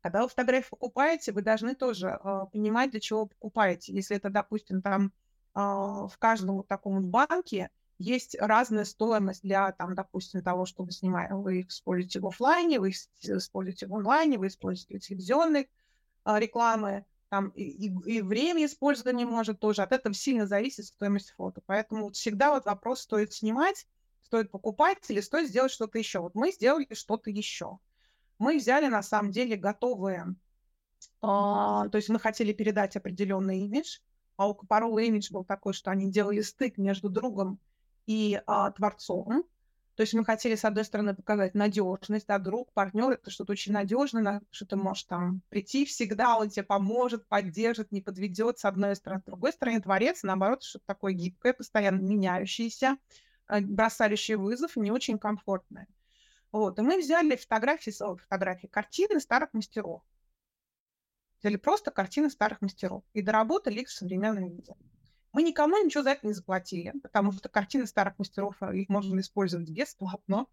Когда 0.00 0.22
вы 0.22 0.28
фотографии 0.28 0.70
покупаете, 0.70 1.30
вы 1.30 1.42
должны 1.42 1.76
тоже 1.76 2.08
э, 2.08 2.40
понимать, 2.52 2.90
для 2.90 2.98
чего 2.98 3.26
покупаете. 3.26 3.92
Если 3.92 4.16
это, 4.16 4.30
допустим, 4.30 4.82
там 4.82 5.12
э, 5.54 5.60
в 5.60 6.14
каждом 6.18 6.64
таком 6.64 7.06
банке 7.06 7.70
есть 7.98 8.36
разная 8.40 8.84
стоимость 8.84 9.42
для, 9.42 9.70
там, 9.70 9.94
допустим, 9.94 10.42
того, 10.42 10.66
что 10.66 10.82
вы 10.82 10.90
снимаете. 10.90 11.34
Вы 11.34 11.60
их 11.60 11.68
используете 11.68 12.18
в 12.18 12.26
офлайне, 12.26 12.80
вы 12.80 12.88
их 12.88 12.96
используете 13.20 13.86
в 13.86 13.94
онлайне, 13.94 14.38
вы 14.38 14.48
используете 14.48 14.98
телевизионные 14.98 15.68
э, 16.24 16.38
рекламы 16.40 17.04
там 17.30 17.48
и, 17.50 17.62
и, 17.62 18.16
и 18.16 18.20
время 18.20 18.66
использования 18.66 19.24
может 19.24 19.60
тоже. 19.60 19.82
От 19.82 19.92
этого 19.92 20.14
сильно 20.14 20.46
зависит 20.46 20.86
стоимость 20.86 21.30
фото. 21.30 21.62
Поэтому 21.64 22.10
всегда 22.10 22.50
вот 22.50 22.66
вопрос, 22.66 23.00
стоит 23.00 23.32
снимать, 23.32 23.86
стоит 24.22 24.50
покупать 24.50 24.98
или 25.08 25.20
стоит 25.20 25.48
сделать 25.48 25.72
что-то 25.72 25.98
еще. 25.98 26.18
Вот 26.18 26.34
мы 26.34 26.52
сделали 26.52 26.92
что-то 26.92 27.30
еще. 27.30 27.78
Мы 28.38 28.58
взяли 28.58 28.88
на 28.88 29.02
самом 29.02 29.30
деле 29.30 29.56
готовые, 29.56 30.34
а, 31.22 31.88
то 31.88 31.96
есть 31.96 32.08
мы 32.08 32.18
хотели 32.18 32.52
передать 32.52 32.96
определенный 32.96 33.60
имидж, 33.60 33.98
а 34.36 34.48
у 34.48 34.54
Капарола 34.54 35.00
имидж 35.00 35.30
был 35.30 35.44
такой, 35.44 35.72
что 35.72 35.90
они 35.90 36.10
делали 36.10 36.40
стык 36.40 36.78
между 36.78 37.10
другом 37.10 37.58
и 38.06 38.40
а, 38.46 38.70
творцом. 38.70 39.44
То 39.96 40.02
есть 40.02 40.14
мы 40.14 40.24
хотели, 40.24 40.54
с 40.54 40.64
одной 40.64 40.84
стороны, 40.84 41.14
показать 41.14 41.54
надежность, 41.54 42.26
да, 42.26 42.38
друг, 42.38 42.72
партнер, 42.72 43.10
это 43.10 43.30
что-то 43.30 43.52
очень 43.52 43.72
надежное, 43.72 44.40
что 44.50 44.66
ты 44.66 44.76
можешь 44.76 45.04
там 45.04 45.42
прийти 45.48 45.84
всегда, 45.84 46.38
он 46.38 46.48
тебе 46.48 46.62
поможет, 46.62 47.26
поддержит, 47.26 47.92
не 47.92 48.00
подведет, 48.00 48.58
с 48.58 48.64
одной 48.64 48.96
стороны. 48.96 49.20
С 49.22 49.24
другой 49.24 49.52
стороны, 49.52 49.80
творец, 49.82 50.22
наоборот, 50.22 50.62
что-то 50.62 50.86
такое 50.86 51.12
гибкое, 51.12 51.52
постоянно 51.52 52.00
меняющееся, 52.00 52.96
э, 53.48 53.60
бросающее 53.60 54.36
вызов, 54.36 54.76
не 54.76 54.90
очень 54.90 55.18
комфортное. 55.18 55.86
Вот, 56.52 56.78
и 56.78 56.82
мы 56.82 56.98
взяли 56.98 57.36
фотографии, 57.36 57.90
фотографии, 57.90 58.66
картины 58.66 59.20
старых 59.20 59.52
мастеров. 59.52 60.02
Взяли 61.40 61.56
просто 61.56 61.90
картины 61.90 62.30
старых 62.30 62.60
мастеров 62.60 63.02
и 63.12 63.22
доработали 63.22 63.80
их 63.80 63.88
в 63.88 63.92
современном 63.92 64.50
виде. 64.50 64.74
Мы 65.32 65.42
никому 65.42 65.76
ничего 65.82 66.02
за 66.02 66.10
это 66.10 66.26
не 66.26 66.32
заплатили, 66.32 66.92
потому 67.02 67.32
что 67.32 67.48
картины 67.48 67.86
старых 67.86 68.18
мастеров, 68.18 68.56
а, 68.60 68.74
их 68.74 68.88
можно 68.88 69.18
использовать 69.20 69.70
бесплатно. 69.70 70.46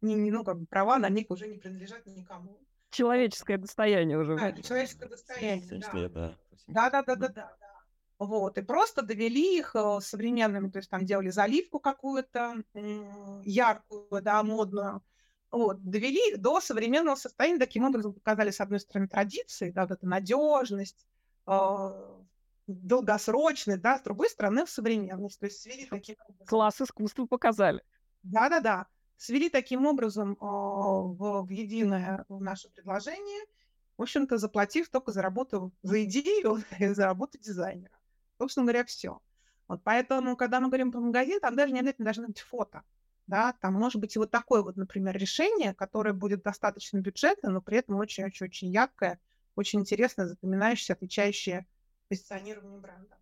Не, 0.00 0.14
не, 0.14 0.30
ну, 0.30 0.44
как 0.44 0.58
бы 0.58 0.66
права 0.66 0.98
на 0.98 1.08
них 1.08 1.26
уже 1.30 1.48
не 1.48 1.58
принадлежат 1.58 2.06
никому. 2.06 2.58
Человеческое 2.90 3.58
достояние 3.58 4.18
уже. 4.18 4.36
Да, 4.36 4.52
человеческое 4.52 5.08
достояние, 5.08 6.08
да. 6.08 6.36
Да, 6.66 6.90
да, 6.90 7.02
да, 7.02 7.16
да, 7.16 7.28
да. 7.28 7.56
Вот, 8.18 8.56
и 8.56 8.62
просто 8.62 9.02
довели 9.02 9.58
их 9.58 9.74
э, 9.74 9.98
современными, 10.00 10.70
то 10.70 10.78
есть 10.78 10.88
там 10.88 11.04
делали 11.04 11.30
заливку 11.30 11.80
какую-то 11.80 12.62
яркую, 13.44 14.22
да, 14.22 14.44
модную, 14.44 15.02
вот, 15.50 15.82
довели 15.82 16.30
их 16.30 16.40
до 16.40 16.60
современного 16.60 17.16
состояния, 17.16 17.58
таким 17.58 17.84
образом 17.84 18.12
показали, 18.12 18.52
с 18.52 18.60
одной 18.60 18.78
стороны, 18.78 19.08
традиции, 19.08 19.72
да, 19.72 19.82
вот 19.82 19.90
эта 19.90 20.06
надежность, 20.06 21.04
а, 21.46 22.21
долгосрочный, 22.66 23.76
да, 23.76 23.98
с 23.98 24.02
другой 24.02 24.28
стороны, 24.30 24.64
в 24.64 24.70
современность. 24.70 25.40
То 25.40 25.46
есть 25.46 25.60
свели 25.60 25.86
таким 25.86 26.16
образом. 26.26 26.46
Класс 26.46 26.80
искусства 26.80 27.26
показали. 27.26 27.82
Да-да-да. 28.22 28.86
Свели 29.16 29.48
таким 29.48 29.86
образом 29.86 30.32
э, 30.32 30.36
в, 30.40 31.46
в 31.46 31.50
единое 31.50 32.24
наше 32.28 32.68
предложение, 32.70 33.44
в 33.96 34.02
общем-то, 34.02 34.38
заплатив 34.38 34.88
только 34.88 35.12
за 35.12 35.22
работу, 35.22 35.72
за 35.82 36.04
идею 36.04 36.62
и 36.78 36.88
за 36.88 37.04
работу 37.04 37.38
дизайнера. 37.38 37.96
Собственно 38.38 38.66
говоря, 38.66 38.84
все. 38.84 39.20
Вот 39.68 39.82
поэтому, 39.84 40.36
когда 40.36 40.60
мы 40.60 40.68
говорим 40.68 40.90
про 40.92 41.00
магазин, 41.00 41.40
там 41.40 41.54
даже 41.54 41.72
не 41.72 41.80
обязательно 41.80 42.06
должны 42.06 42.26
быть 42.26 42.40
фото. 42.40 42.82
Да, 43.28 43.54
там 43.60 43.74
может 43.74 44.00
быть 44.00 44.16
и 44.16 44.18
вот 44.18 44.30
такое 44.30 44.62
вот, 44.62 44.76
например, 44.76 45.16
решение, 45.16 45.74
которое 45.74 46.12
будет 46.12 46.42
достаточно 46.42 46.98
бюджетное, 46.98 47.52
но 47.52 47.62
при 47.62 47.78
этом 47.78 47.94
очень-очень-очень 47.96 48.68
яркое, 48.68 49.20
очень 49.54 49.80
интересное, 49.80 50.26
запоминающееся, 50.26 50.94
отвечающее 50.94 51.66
позиционированию 52.12 52.78
бренда. 52.78 53.16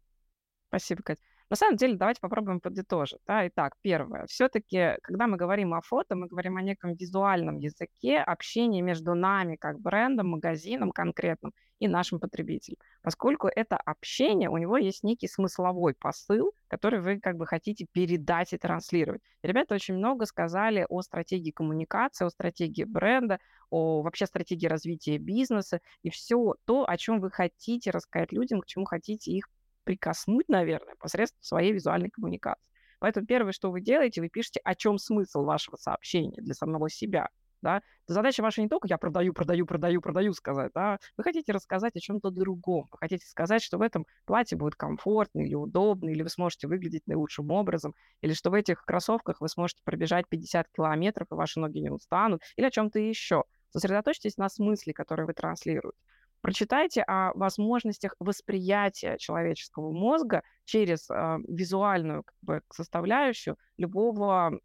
Спасибо, 0.69 1.03
Катя. 1.03 1.23
На 1.51 1.57
самом 1.57 1.77
деле, 1.77 1.97
давайте 1.97 2.21
попробуем 2.21 2.61
подытожить. 2.61 3.19
Да? 3.27 3.47
Итак, 3.49 3.75
первое. 3.83 4.25
Все-таки, 4.27 4.97
когда 5.03 5.27
мы 5.27 5.37
говорим 5.37 5.75
о 5.75 5.81
фото, 5.81 6.15
мы 6.15 6.29
говорим 6.29 6.57
о 6.57 6.63
неком 6.63 6.95
визуальном 6.95 7.59
языке 7.59 8.19
общения 8.19 8.83
между 8.83 9.15
нами, 9.15 9.57
как 9.57 9.81
брендом, 9.81 10.29
магазином 10.29 10.93
конкретным, 10.93 11.53
и 11.81 11.89
нашим 11.89 12.21
потребителем. 12.21 12.77
Поскольку 13.03 13.49
это 13.49 13.77
общение, 13.77 14.49
у 14.49 14.59
него 14.59 14.77
есть 14.77 15.03
некий 15.03 15.27
смысловой 15.27 15.95
посыл, 15.95 16.53
который 16.69 17.01
вы 17.01 17.19
как 17.19 17.37
бы 17.37 17.47
хотите 17.47 17.87
передать 17.91 18.53
и 18.53 18.59
транслировать. 18.59 19.23
ребята 19.43 19.75
очень 19.75 19.95
много 19.95 20.27
сказали 20.27 20.87
о 20.89 21.03
стратегии 21.03 21.51
коммуникации, 21.51 22.27
о 22.27 22.31
стратегии 22.31 22.85
бренда, 22.85 23.41
о 23.71 24.03
вообще 24.03 24.27
стратегии 24.27 24.67
развития 24.67 25.19
бизнеса 25.19 25.81
и 26.03 26.11
все 26.11 26.55
то, 26.65 26.89
о 26.89 26.97
чем 26.97 27.21
вы 27.21 27.31
хотите 27.31 27.91
рассказать 27.91 28.31
людям, 28.31 28.61
к 28.61 28.67
чему 28.67 28.85
хотите 28.85 29.33
их 29.33 29.49
прикоснуть, 29.91 30.49
наверное, 30.49 30.95
посредством 31.01 31.43
своей 31.43 31.73
визуальной 31.73 32.11
коммуникации. 32.11 32.71
Поэтому 33.01 33.27
первое, 33.27 33.51
что 33.51 33.73
вы 33.73 33.81
делаете, 33.81 34.21
вы 34.21 34.29
пишете, 34.29 34.61
о 34.63 34.77
чем 34.77 34.99
смысл 34.99 35.43
вашего 35.43 35.75
сообщения 35.75 36.41
для 36.41 36.55
самого 36.55 36.89
себя. 36.89 37.29
Да? 37.61 37.83
Задача 38.07 38.41
ваша 38.41 38.63
не 38.63 38.69
только 38.69 38.87
я 38.87 38.99
продаю, 38.99 39.33
продаю, 39.35 39.67
продаю, 39.67 40.01
продаю 40.01 40.33
сказать, 40.33 40.71
да? 40.77 40.99
вы 41.17 41.25
хотите 41.25 41.51
рассказать 41.51 41.97
о 41.97 41.99
чем-то 41.99 42.31
другом, 42.31 42.87
вы 42.93 42.99
хотите 42.99 43.27
сказать, 43.27 43.63
что 43.63 43.79
в 43.79 43.83
этом 43.83 44.07
платье 44.27 44.57
будет 44.57 44.77
комфортно 44.77 45.41
или 45.41 45.55
удобно, 45.55 46.09
или 46.11 46.23
вы 46.23 46.29
сможете 46.29 46.69
выглядеть 46.69 47.07
наилучшим 47.09 47.51
образом, 47.51 47.95
или 48.21 48.33
что 48.33 48.51
в 48.51 48.55
этих 48.55 48.85
кроссовках 48.85 49.41
вы 49.41 49.49
сможете 49.49 49.83
пробежать 49.85 50.27
50 50.29 50.69
километров, 50.69 51.27
и 51.33 51.35
ваши 51.35 51.59
ноги 51.59 51.81
не 51.81 51.91
устанут, 51.91 52.43
или 52.57 52.67
о 52.67 52.71
чем-то 52.71 53.01
еще. 53.01 53.43
Сосредоточьтесь 53.71 54.37
на 54.37 54.49
смысле, 54.49 54.93
который 54.93 55.27
вы 55.27 55.33
транслируете. 55.33 55.99
Прочитайте 56.41 57.03
о 57.03 57.33
возможностях 57.35 58.15
восприятия 58.19 59.19
человеческого 59.19 59.93
мозга 59.93 60.43
через 60.65 61.11
э, 61.11 61.39
визуальную 61.47 62.25
как 62.25 62.37
бы, 62.41 62.63
составляющую 62.73 63.57
любого 63.77 64.59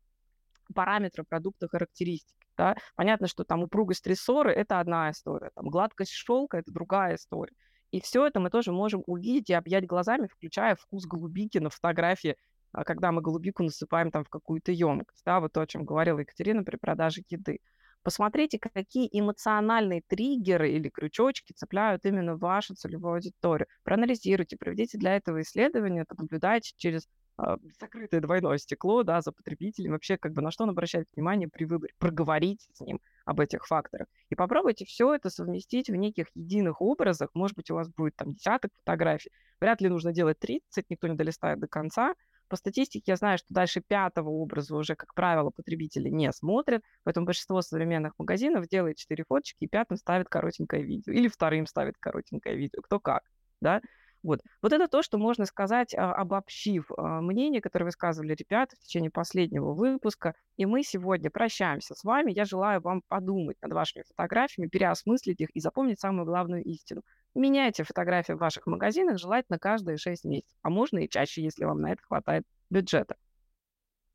параметра 0.73 1.23
продукта 1.27 1.67
характеристики. 1.67 2.45
Да? 2.57 2.77
Понятно, 2.95 3.27
что 3.27 3.43
там 3.43 3.63
упругость 3.63 4.07
рессоры– 4.07 4.51
это 4.53 4.79
одна 4.79 5.11
история, 5.11 5.51
там, 5.55 5.67
гладкость 5.67 6.13
шелка– 6.13 6.57
это 6.59 6.71
другая 6.71 7.15
история. 7.15 7.53
И 7.91 8.01
все 8.01 8.25
это 8.25 8.39
мы 8.39 8.49
тоже 8.49 8.71
можем 8.71 9.03
увидеть 9.05 9.49
и 9.49 9.53
объять 9.53 9.85
глазами, 9.85 10.27
включая 10.27 10.75
вкус 10.75 11.05
голубики 11.05 11.57
на 11.57 11.69
фотографии, 11.69 12.35
а, 12.71 12.83
когда 12.83 13.11
мы 13.11 13.21
голубику 13.21 13.63
насыпаем 13.63 14.11
там 14.11 14.23
в 14.23 14.29
какую-то 14.29 14.71
емкость. 14.71 15.23
Да? 15.25 15.39
Вот 15.39 15.53
то, 15.53 15.61
о 15.61 15.67
чем 15.67 15.85
говорила 15.85 16.19
Екатерина 16.19 16.63
при 16.63 16.77
продаже 16.77 17.21
еды. 17.29 17.59
Посмотрите, 18.05 18.59
какие 18.59 19.09
эмоциональные 19.11 20.03
триггеры 20.07 20.69
или 20.69 20.89
крючочки 20.89 21.53
цепляют 21.53 22.05
именно 22.05 22.37
вашу 22.37 22.75
целевую 22.75 23.15
аудиторию. 23.15 23.65
Проанализируйте, 23.83 24.57
проведите 24.57 24.99
для 24.99 25.15
этого 25.15 25.41
исследование, 25.41 26.05
понаблюдайте 26.05 26.73
через 26.77 27.09
э, 27.39 27.57
закрытое 27.79 28.21
двойное 28.21 28.59
стекло 28.59 29.01
да, 29.01 29.21
за 29.21 29.31
потребителем, 29.31 29.93
вообще 29.93 30.17
как 30.17 30.33
бы 30.33 30.43
на 30.43 30.51
что 30.51 30.65
он 30.65 30.69
обращает 30.69 31.07
внимание 31.15 31.49
при 31.49 31.65
выборе, 31.65 31.95
проговорить 31.97 32.69
с 32.73 32.81
ним 32.81 32.99
об 33.25 33.39
этих 33.39 33.65
факторах. 33.65 34.05
И 34.29 34.35
попробуйте 34.35 34.85
все 34.85 35.15
это 35.15 35.31
совместить 35.31 35.89
в 35.89 35.95
неких 35.95 36.27
единых 36.35 36.81
образах. 36.81 37.31
Может 37.33 37.57
быть, 37.57 37.71
у 37.71 37.73
вас 37.73 37.89
будет 37.89 38.15
там 38.15 38.33
десяток 38.33 38.69
фотографий. 38.75 39.31
Вряд 39.59 39.81
ли 39.81 39.89
нужно 39.89 40.13
делать 40.13 40.37
30, 40.37 40.91
никто 40.91 41.07
не 41.07 41.15
долистает 41.15 41.59
до 41.59 41.67
конца, 41.67 42.13
по 42.47 42.55
статистике 42.55 43.11
я 43.11 43.15
знаю, 43.15 43.37
что 43.37 43.53
дальше 43.53 43.81
пятого 43.81 44.29
образа 44.29 44.75
уже, 44.75 44.95
как 44.95 45.13
правило, 45.13 45.49
потребители 45.49 46.09
не 46.09 46.31
смотрят, 46.31 46.83
поэтому 47.03 47.25
большинство 47.25 47.61
современных 47.61 48.13
магазинов 48.17 48.67
делает 48.67 48.97
четыре 48.97 49.23
фоточки 49.27 49.63
и 49.63 49.67
пятым 49.67 49.97
ставит 49.97 50.29
коротенькое 50.29 50.83
видео. 50.83 51.13
Или 51.13 51.27
вторым 51.27 51.65
ставит 51.65 51.95
коротенькое 51.99 52.55
видео, 52.55 52.81
кто 52.81 52.99
как, 52.99 53.23
да. 53.61 53.81
Вот. 54.25 54.41
вот 54.63 54.73
это 54.73 54.87
то, 54.87 55.03
что 55.03 55.19
можно 55.19 55.45
сказать, 55.45 55.93
а, 55.93 56.11
обобщив 56.13 56.89
а, 56.97 57.21
мнение, 57.21 57.61
которое 57.61 57.85
высказывали 57.85 58.33
ребята 58.33 58.75
в 58.75 58.79
течение 58.79 59.11
последнего 59.11 59.73
выпуска. 59.73 60.33
И 60.57 60.65
мы 60.65 60.81
сегодня 60.81 61.29
прощаемся 61.29 61.93
с 61.93 62.03
вами. 62.03 62.31
Я 62.31 62.45
желаю 62.45 62.81
вам 62.81 63.03
подумать 63.07 63.57
над 63.61 63.73
вашими 63.73 64.03
фотографиями, 64.07 64.67
переосмыслить 64.67 65.41
их 65.41 65.49
и 65.51 65.59
запомнить 65.59 65.99
самую 65.99 66.25
главную 66.25 66.63
истину. 66.63 67.03
Меняйте 67.35 67.83
фотографии 67.83 68.33
в 68.33 68.39
ваших 68.39 68.65
магазинах 68.65 69.19
желательно 69.19 69.59
каждые 69.59 69.97
6 69.97 70.25
месяцев, 70.25 70.57
а 70.63 70.71
можно 70.71 70.99
и 70.99 71.09
чаще, 71.09 71.43
если 71.43 71.65
вам 71.65 71.81
на 71.81 71.91
это 71.91 72.01
хватает 72.01 72.45
бюджета. 72.71 73.17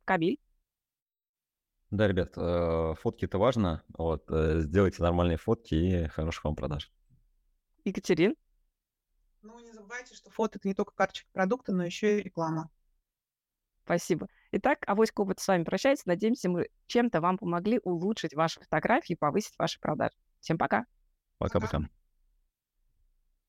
Кабиль? 0.04 0.40
Да, 1.90 2.08
ребят, 2.08 2.32
э, 2.36 2.94
фотки 3.00 3.26
это 3.26 3.38
важно. 3.38 3.84
Вот, 3.96 4.24
э, 4.30 4.60
сделайте 4.60 5.04
нормальные 5.04 5.36
фотки 5.36 5.74
и 5.74 6.06
хороших 6.08 6.44
вам 6.44 6.56
продаж. 6.56 6.90
Екатерин? 7.84 8.34
Забывайте, 9.90 10.14
что 10.14 10.30
фото 10.30 10.58
это 10.60 10.68
не 10.68 10.74
только 10.74 10.92
карточка 10.94 11.28
продукта, 11.32 11.72
но 11.72 11.84
еще 11.84 12.20
и 12.20 12.22
реклама. 12.22 12.70
Спасибо. 13.82 14.28
Итак, 14.52 14.78
авось 14.86 15.10
опыт 15.16 15.40
с 15.40 15.48
вами 15.48 15.64
прощается. 15.64 16.06
Надеемся, 16.06 16.48
мы 16.48 16.68
чем-то 16.86 17.20
вам 17.20 17.38
помогли 17.38 17.80
улучшить 17.82 18.32
ваши 18.34 18.60
фотографии 18.60 19.14
и 19.14 19.16
повысить 19.16 19.58
ваши 19.58 19.80
продажи. 19.80 20.14
Всем 20.38 20.58
пока. 20.58 20.86
Пока-пока. 21.38 21.88